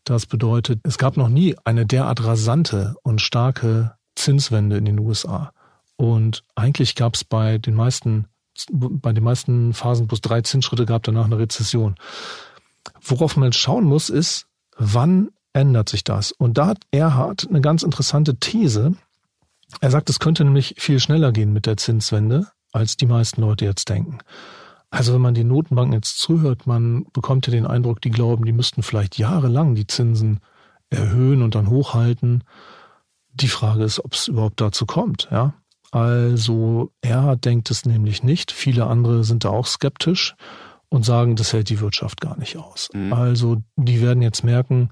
Das 0.04 0.26
bedeutet, 0.26 0.80
es 0.84 0.98
gab 0.98 1.16
noch 1.16 1.28
nie 1.28 1.56
eine 1.64 1.86
derart 1.86 2.24
rasante 2.24 2.94
und 3.02 3.20
starke 3.20 3.94
Zinswende 4.14 4.76
in 4.76 4.84
den 4.84 4.98
USA. 4.98 5.52
Und 5.96 6.42
eigentlich 6.54 6.94
gab 6.94 7.14
es 7.14 7.24
bei 7.24 7.58
den 7.58 7.74
meisten, 7.74 8.26
bei 8.70 9.12
den 9.12 9.24
meisten 9.24 9.72
Phasen 9.72 10.06
bloß 10.06 10.20
drei 10.20 10.40
Zinsschritte 10.42 10.86
gab 10.86 11.02
danach 11.04 11.26
eine 11.26 11.38
Rezession. 11.38 11.94
Worauf 13.00 13.36
man 13.36 13.52
schauen 13.52 13.84
muss, 13.84 14.10
ist, 14.10 14.46
wann 14.76 15.30
ändert 15.52 15.88
sich 15.88 16.02
das? 16.02 16.32
Und 16.32 16.58
da 16.58 16.66
hat 16.66 16.78
Erhard 16.90 17.46
eine 17.48 17.60
ganz 17.60 17.82
interessante 17.82 18.36
These, 18.36 18.94
er 19.80 19.90
sagt, 19.90 20.10
es 20.10 20.18
könnte 20.18 20.44
nämlich 20.44 20.74
viel 20.78 21.00
schneller 21.00 21.32
gehen 21.32 21.52
mit 21.52 21.66
der 21.66 21.76
Zinswende, 21.76 22.48
als 22.72 22.96
die 22.96 23.06
meisten 23.06 23.40
Leute 23.40 23.64
jetzt 23.64 23.88
denken. 23.88 24.18
Also 24.90 25.14
wenn 25.14 25.22
man 25.22 25.34
die 25.34 25.44
Notenbanken 25.44 25.94
jetzt 25.94 26.18
zuhört, 26.18 26.66
man 26.66 27.06
bekommt 27.12 27.46
ja 27.46 27.50
den 27.50 27.66
Eindruck, 27.66 28.00
die 28.02 28.10
glauben, 28.10 28.44
die 28.44 28.52
müssten 28.52 28.82
vielleicht 28.82 29.18
jahrelang 29.18 29.74
die 29.74 29.86
Zinsen 29.86 30.40
erhöhen 30.90 31.42
und 31.42 31.54
dann 31.54 31.70
hochhalten. 31.70 32.44
Die 33.32 33.48
Frage 33.48 33.84
ist, 33.84 34.04
ob 34.04 34.12
es 34.12 34.28
überhaupt 34.28 34.60
dazu 34.60 34.84
kommt, 34.84 35.28
ja. 35.30 35.54
Also 35.90 36.90
er 37.02 37.36
denkt 37.36 37.70
es 37.70 37.84
nämlich 37.84 38.22
nicht. 38.22 38.50
Viele 38.50 38.86
andere 38.86 39.24
sind 39.24 39.44
da 39.44 39.50
auch 39.50 39.66
skeptisch 39.66 40.34
und 40.88 41.04
sagen, 41.04 41.36
das 41.36 41.52
hält 41.52 41.68
die 41.68 41.80
Wirtschaft 41.80 42.20
gar 42.20 42.38
nicht 42.38 42.56
aus. 42.56 42.88
Mhm. 42.94 43.12
Also 43.12 43.62
die 43.76 44.00
werden 44.00 44.22
jetzt 44.22 44.42
merken, 44.44 44.90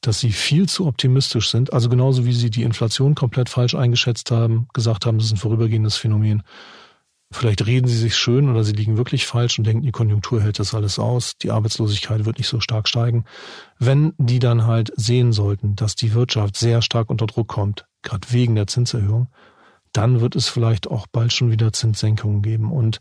dass 0.00 0.20
sie 0.20 0.32
viel 0.32 0.68
zu 0.68 0.86
optimistisch 0.86 1.50
sind. 1.50 1.72
Also 1.72 1.88
genauso 1.88 2.24
wie 2.24 2.32
sie 2.32 2.50
die 2.50 2.62
Inflation 2.62 3.14
komplett 3.14 3.48
falsch 3.48 3.74
eingeschätzt 3.74 4.30
haben, 4.30 4.68
gesagt 4.72 5.06
haben, 5.06 5.18
das 5.18 5.26
ist 5.26 5.32
ein 5.32 5.38
vorübergehendes 5.38 5.96
Phänomen. 5.96 6.42
Vielleicht 7.32 7.64
reden 7.64 7.86
sie 7.86 7.96
sich 7.96 8.16
schön 8.16 8.48
oder 8.50 8.64
sie 8.64 8.72
liegen 8.72 8.96
wirklich 8.96 9.26
falsch 9.26 9.58
und 9.58 9.64
denken, 9.64 9.82
die 9.82 9.92
Konjunktur 9.92 10.42
hält 10.42 10.58
das 10.58 10.74
alles 10.74 10.98
aus, 10.98 11.36
die 11.38 11.52
Arbeitslosigkeit 11.52 12.24
wird 12.24 12.38
nicht 12.38 12.48
so 12.48 12.58
stark 12.58 12.88
steigen. 12.88 13.24
Wenn 13.78 14.14
die 14.18 14.40
dann 14.40 14.66
halt 14.66 14.92
sehen 14.96 15.32
sollten, 15.32 15.76
dass 15.76 15.94
die 15.94 16.12
Wirtschaft 16.12 16.56
sehr 16.56 16.82
stark 16.82 17.08
unter 17.08 17.26
Druck 17.26 17.46
kommt, 17.46 17.86
gerade 18.02 18.26
wegen 18.32 18.56
der 18.56 18.66
Zinserhöhung, 18.66 19.28
dann 19.92 20.20
wird 20.20 20.34
es 20.34 20.48
vielleicht 20.48 20.88
auch 20.88 21.06
bald 21.06 21.32
schon 21.32 21.52
wieder 21.52 21.72
Zinssenkungen 21.72 22.42
geben. 22.42 22.72
Und 22.72 23.00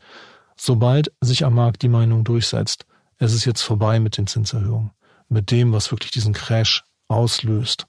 sobald 0.55 1.11
sich 1.21 1.43
am 1.43 1.55
Markt 1.55 1.81
die 1.81 1.89
Meinung 1.89 2.23
durchsetzt, 2.23 2.85
es 3.17 3.33
ist 3.33 3.45
jetzt 3.45 3.61
vorbei 3.61 3.99
mit 3.99 4.17
den 4.17 4.27
Zinserhöhungen, 4.27 4.91
mit 5.27 5.49
dem, 5.49 5.73
was 5.73 5.91
wirklich 5.91 6.11
diesen 6.11 6.33
Crash 6.33 6.83
auslöst, 7.09 7.87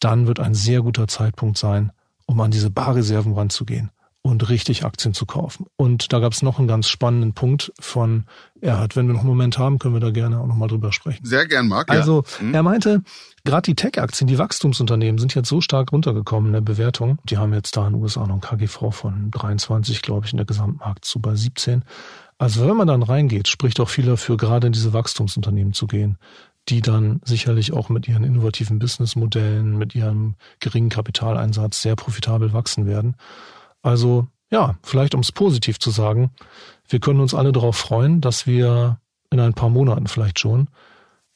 dann 0.00 0.26
wird 0.26 0.40
ein 0.40 0.54
sehr 0.54 0.82
guter 0.82 1.08
Zeitpunkt 1.08 1.58
sein, 1.58 1.92
um 2.26 2.40
an 2.40 2.50
diese 2.50 2.70
Barreserven 2.70 3.34
ranzugehen 3.34 3.90
und 4.22 4.48
richtig 4.48 4.84
Aktien 4.84 5.14
zu 5.14 5.26
kaufen. 5.26 5.66
Und 5.76 6.12
da 6.12 6.18
gab 6.18 6.32
es 6.32 6.42
noch 6.42 6.58
einen 6.58 6.68
ganz 6.68 6.88
spannenden 6.88 7.32
Punkt 7.32 7.72
von 7.80 8.24
Erhard. 8.60 8.96
Wenn 8.96 9.06
wir 9.06 9.14
noch 9.14 9.20
einen 9.20 9.28
Moment 9.28 9.58
haben, 9.58 9.78
können 9.78 9.94
wir 9.94 10.00
da 10.00 10.10
gerne 10.10 10.40
auch 10.40 10.46
nochmal 10.46 10.68
drüber 10.68 10.92
sprechen. 10.92 11.24
Sehr 11.24 11.46
gern, 11.46 11.68
Marc. 11.68 11.90
Also 11.90 12.24
ja. 12.38 12.44
Mhm. 12.44 12.54
er 12.54 12.62
meinte, 12.62 13.02
gerade 13.44 13.62
die 13.62 13.74
Tech-Aktien, 13.74 14.28
die 14.28 14.38
Wachstumsunternehmen 14.38 15.18
sind 15.18 15.34
jetzt 15.34 15.48
so 15.48 15.60
stark 15.60 15.92
runtergekommen 15.92 16.48
in 16.48 16.52
der 16.52 16.60
Bewertung. 16.60 17.18
Die 17.24 17.38
haben 17.38 17.54
jetzt 17.54 17.76
da 17.76 17.86
in 17.86 17.94
den 17.94 18.02
USA 18.02 18.26
noch 18.26 18.34
ein 18.34 18.40
KGV 18.40 18.90
von 18.90 19.30
23, 19.30 20.02
glaube 20.02 20.26
ich, 20.26 20.32
in 20.32 20.36
der 20.36 20.46
Gesamtmarkt 20.46 21.04
zu 21.04 21.20
bei 21.20 21.34
17. 21.34 21.82
Also 22.36 22.68
wenn 22.68 22.76
man 22.76 22.86
dann 22.86 23.02
reingeht, 23.02 23.48
spricht 23.48 23.80
auch 23.80 23.88
viel 23.88 24.06
dafür, 24.06 24.36
gerade 24.36 24.68
in 24.68 24.72
diese 24.72 24.92
Wachstumsunternehmen 24.92 25.72
zu 25.72 25.86
gehen, 25.86 26.18
die 26.68 26.82
dann 26.82 27.20
sicherlich 27.24 27.72
auch 27.72 27.88
mit 27.88 28.08
ihren 28.08 28.24
innovativen 28.24 28.78
Businessmodellen, 28.78 29.76
mit 29.76 29.94
ihrem 29.94 30.34
geringen 30.60 30.90
Kapitaleinsatz 30.90 31.82
sehr 31.82 31.96
profitabel 31.96 32.52
wachsen 32.52 32.86
werden. 32.86 33.16
Also 33.82 34.26
ja, 34.50 34.78
vielleicht 34.82 35.14
um 35.14 35.20
es 35.20 35.32
positiv 35.32 35.78
zu 35.78 35.90
sagen, 35.90 36.30
wir 36.88 37.00
können 37.00 37.20
uns 37.20 37.34
alle 37.34 37.52
darauf 37.52 37.76
freuen, 37.76 38.20
dass 38.20 38.46
wir 38.46 39.00
in 39.30 39.40
ein 39.40 39.54
paar 39.54 39.68
Monaten 39.68 40.06
vielleicht 40.06 40.38
schon 40.38 40.68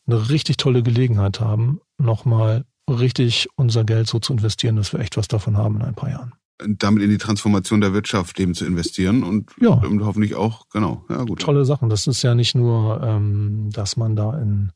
eine 0.07 0.31
richtig 0.31 0.57
tolle 0.57 0.83
Gelegenheit 0.83 1.40
haben, 1.40 1.81
nochmal 1.99 2.64
richtig 2.88 3.49
unser 3.57 3.85
Geld 3.85 4.09
so 4.09 4.18
zu 4.18 4.33
investieren, 4.33 4.77
dass 4.77 4.92
wir 4.92 5.01
echt 5.01 5.16
was 5.16 5.29
davon 5.29 5.57
haben 5.57 5.77
in 5.77 5.83
ein 5.83 5.95
paar 5.95 6.11
Jahren 6.11 6.33
damit 6.58 7.02
in 7.02 7.10
die 7.10 7.18
Transformation 7.18 7.80
der 7.80 7.92
Wirtschaft 7.92 8.38
eben 8.38 8.54
zu 8.54 8.64
investieren 8.64 9.22
und, 9.22 9.50
ja. 9.60 9.70
und 9.70 10.04
hoffentlich 10.04 10.34
auch, 10.34 10.68
genau, 10.70 11.04
ja 11.08 11.24
gut. 11.24 11.40
Tolle 11.40 11.64
Sachen. 11.64 11.88
Das 11.88 12.06
ist 12.06 12.22
ja 12.22 12.34
nicht 12.34 12.54
nur, 12.54 13.02
ähm, 13.02 13.70
dass 13.72 13.96
man 13.96 14.16
da 14.16 14.38
in, 14.38 14.72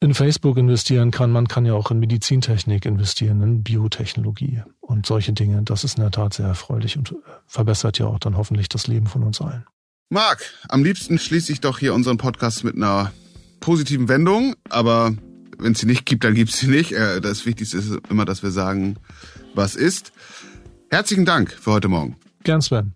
in 0.00 0.14
Facebook 0.14 0.56
investieren 0.56 1.10
kann, 1.10 1.30
man 1.30 1.48
kann 1.48 1.64
ja 1.64 1.74
auch 1.74 1.90
in 1.90 1.98
Medizintechnik 1.98 2.84
investieren, 2.86 3.42
in 3.42 3.62
Biotechnologie 3.62 4.62
und 4.80 5.06
solche 5.06 5.32
Dinge. 5.32 5.62
Das 5.62 5.84
ist 5.84 5.96
in 5.96 6.02
der 6.02 6.10
Tat 6.10 6.34
sehr 6.34 6.46
erfreulich 6.46 6.96
und 6.96 7.14
verbessert 7.46 7.98
ja 7.98 8.06
auch 8.06 8.18
dann 8.18 8.36
hoffentlich 8.36 8.68
das 8.68 8.86
Leben 8.86 9.06
von 9.06 9.22
uns 9.22 9.40
allen. 9.40 9.64
Marc, 10.10 10.42
am 10.68 10.84
liebsten 10.84 11.18
schließe 11.18 11.52
ich 11.52 11.60
doch 11.60 11.78
hier 11.78 11.94
unseren 11.94 12.18
Podcast 12.18 12.64
mit 12.64 12.76
einer 12.76 13.12
positiven 13.60 14.08
Wendung, 14.08 14.54
aber 14.68 15.14
wenn 15.58 15.72
es 15.72 15.78
sie 15.78 15.86
nicht 15.86 16.04
gibt, 16.04 16.24
dann 16.24 16.34
gibt 16.34 16.50
es 16.50 16.58
sie 16.58 16.66
nicht. 16.66 16.92
Äh, 16.92 17.20
das 17.20 17.46
Wichtigste 17.46 17.78
ist 17.78 17.98
immer, 18.10 18.24
dass 18.24 18.42
wir 18.42 18.50
sagen, 18.50 18.96
was 19.54 19.76
ist. 19.76 20.12
Herzlichen 20.92 21.24
Dank 21.24 21.50
für 21.50 21.72
heute 21.72 21.88
Morgen. 21.88 22.16
Gern, 22.44 22.60
Sven. 22.60 22.92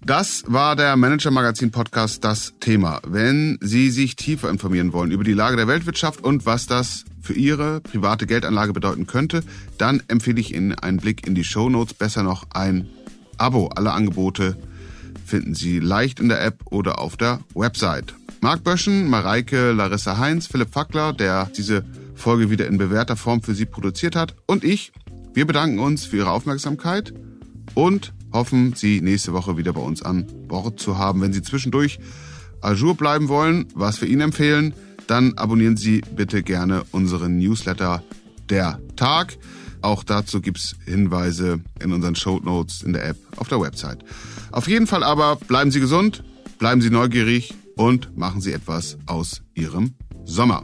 Das 0.00 0.44
war 0.46 0.76
der 0.76 0.94
Manager 0.94 1.32
Magazin 1.32 1.72
Podcast 1.72 2.22
Das 2.22 2.54
Thema. 2.60 3.00
Wenn 3.04 3.58
Sie 3.60 3.90
sich 3.90 4.14
tiefer 4.14 4.48
informieren 4.48 4.92
wollen 4.92 5.10
über 5.10 5.24
die 5.24 5.32
Lage 5.32 5.56
der 5.56 5.66
Weltwirtschaft 5.66 6.22
und 6.22 6.46
was 6.46 6.68
das 6.68 7.04
für 7.20 7.32
Ihre 7.32 7.80
private 7.80 8.28
Geldanlage 8.28 8.72
bedeuten 8.72 9.08
könnte, 9.08 9.42
dann 9.76 10.04
empfehle 10.06 10.38
ich 10.38 10.54
Ihnen 10.54 10.76
einen 10.76 10.98
Blick 10.98 11.26
in 11.26 11.34
die 11.34 11.42
Show 11.42 11.68
Notes, 11.68 11.94
besser 11.94 12.22
noch 12.22 12.44
ein 12.52 12.88
Abo. 13.38 13.72
Alle 13.74 13.90
Angebote 13.90 14.56
finden 15.26 15.56
Sie 15.56 15.80
leicht 15.80 16.20
in 16.20 16.28
der 16.28 16.44
App 16.44 16.60
oder 16.70 17.00
auf 17.00 17.16
der 17.16 17.40
Website. 17.56 18.14
Marc 18.40 18.62
Böschen, 18.62 19.10
Mareike, 19.10 19.72
Larissa 19.72 20.16
Heinz, 20.16 20.46
Philipp 20.46 20.72
Fackler, 20.72 21.12
der 21.12 21.50
diese 21.56 21.84
Folge 22.14 22.50
wieder 22.50 22.68
in 22.68 22.78
bewährter 22.78 23.16
Form 23.16 23.42
für 23.42 23.56
Sie 23.56 23.66
produziert 23.66 24.14
hat, 24.14 24.36
und 24.46 24.62
ich, 24.62 24.92
wir 25.34 25.44
bedanken 25.44 25.80
uns 25.80 26.04
für 26.04 26.18
Ihre 26.18 26.30
Aufmerksamkeit 26.30 27.12
und 27.74 28.12
hoffen, 28.32 28.74
Sie 28.74 29.00
nächste 29.00 29.32
Woche 29.32 29.56
wieder 29.56 29.72
bei 29.72 29.80
uns 29.80 30.02
an 30.02 30.26
Bord 30.48 30.80
zu 30.80 30.98
haben. 30.98 31.20
Wenn 31.20 31.32
Sie 31.32 31.42
zwischendurch 31.42 31.98
Azure 32.60 32.94
bleiben 32.94 33.28
wollen, 33.28 33.66
was 33.74 34.00
wir 34.00 34.08
Ihnen 34.08 34.22
empfehlen, 34.22 34.74
dann 35.06 35.34
abonnieren 35.34 35.76
Sie 35.76 36.02
bitte 36.14 36.42
gerne 36.42 36.84
unseren 36.92 37.38
Newsletter 37.38 38.02
Der 38.48 38.80
Tag. 38.96 39.36
Auch 39.82 40.04
dazu 40.04 40.40
gibt's 40.40 40.76
Hinweise 40.84 41.60
in 41.80 41.92
unseren 41.92 42.14
Show 42.14 42.38
Notes 42.38 42.82
in 42.82 42.92
der 42.92 43.04
App 43.08 43.16
auf 43.36 43.48
der 43.48 43.60
Website. 43.60 44.04
Auf 44.52 44.68
jeden 44.68 44.86
Fall 44.86 45.02
aber 45.02 45.36
bleiben 45.36 45.70
Sie 45.70 45.80
gesund, 45.80 46.22
bleiben 46.58 46.80
Sie 46.80 46.90
neugierig 46.90 47.54
und 47.76 48.16
machen 48.16 48.40
Sie 48.40 48.52
etwas 48.52 48.96
aus 49.06 49.42
Ihrem 49.54 49.94
Sommer. 50.24 50.62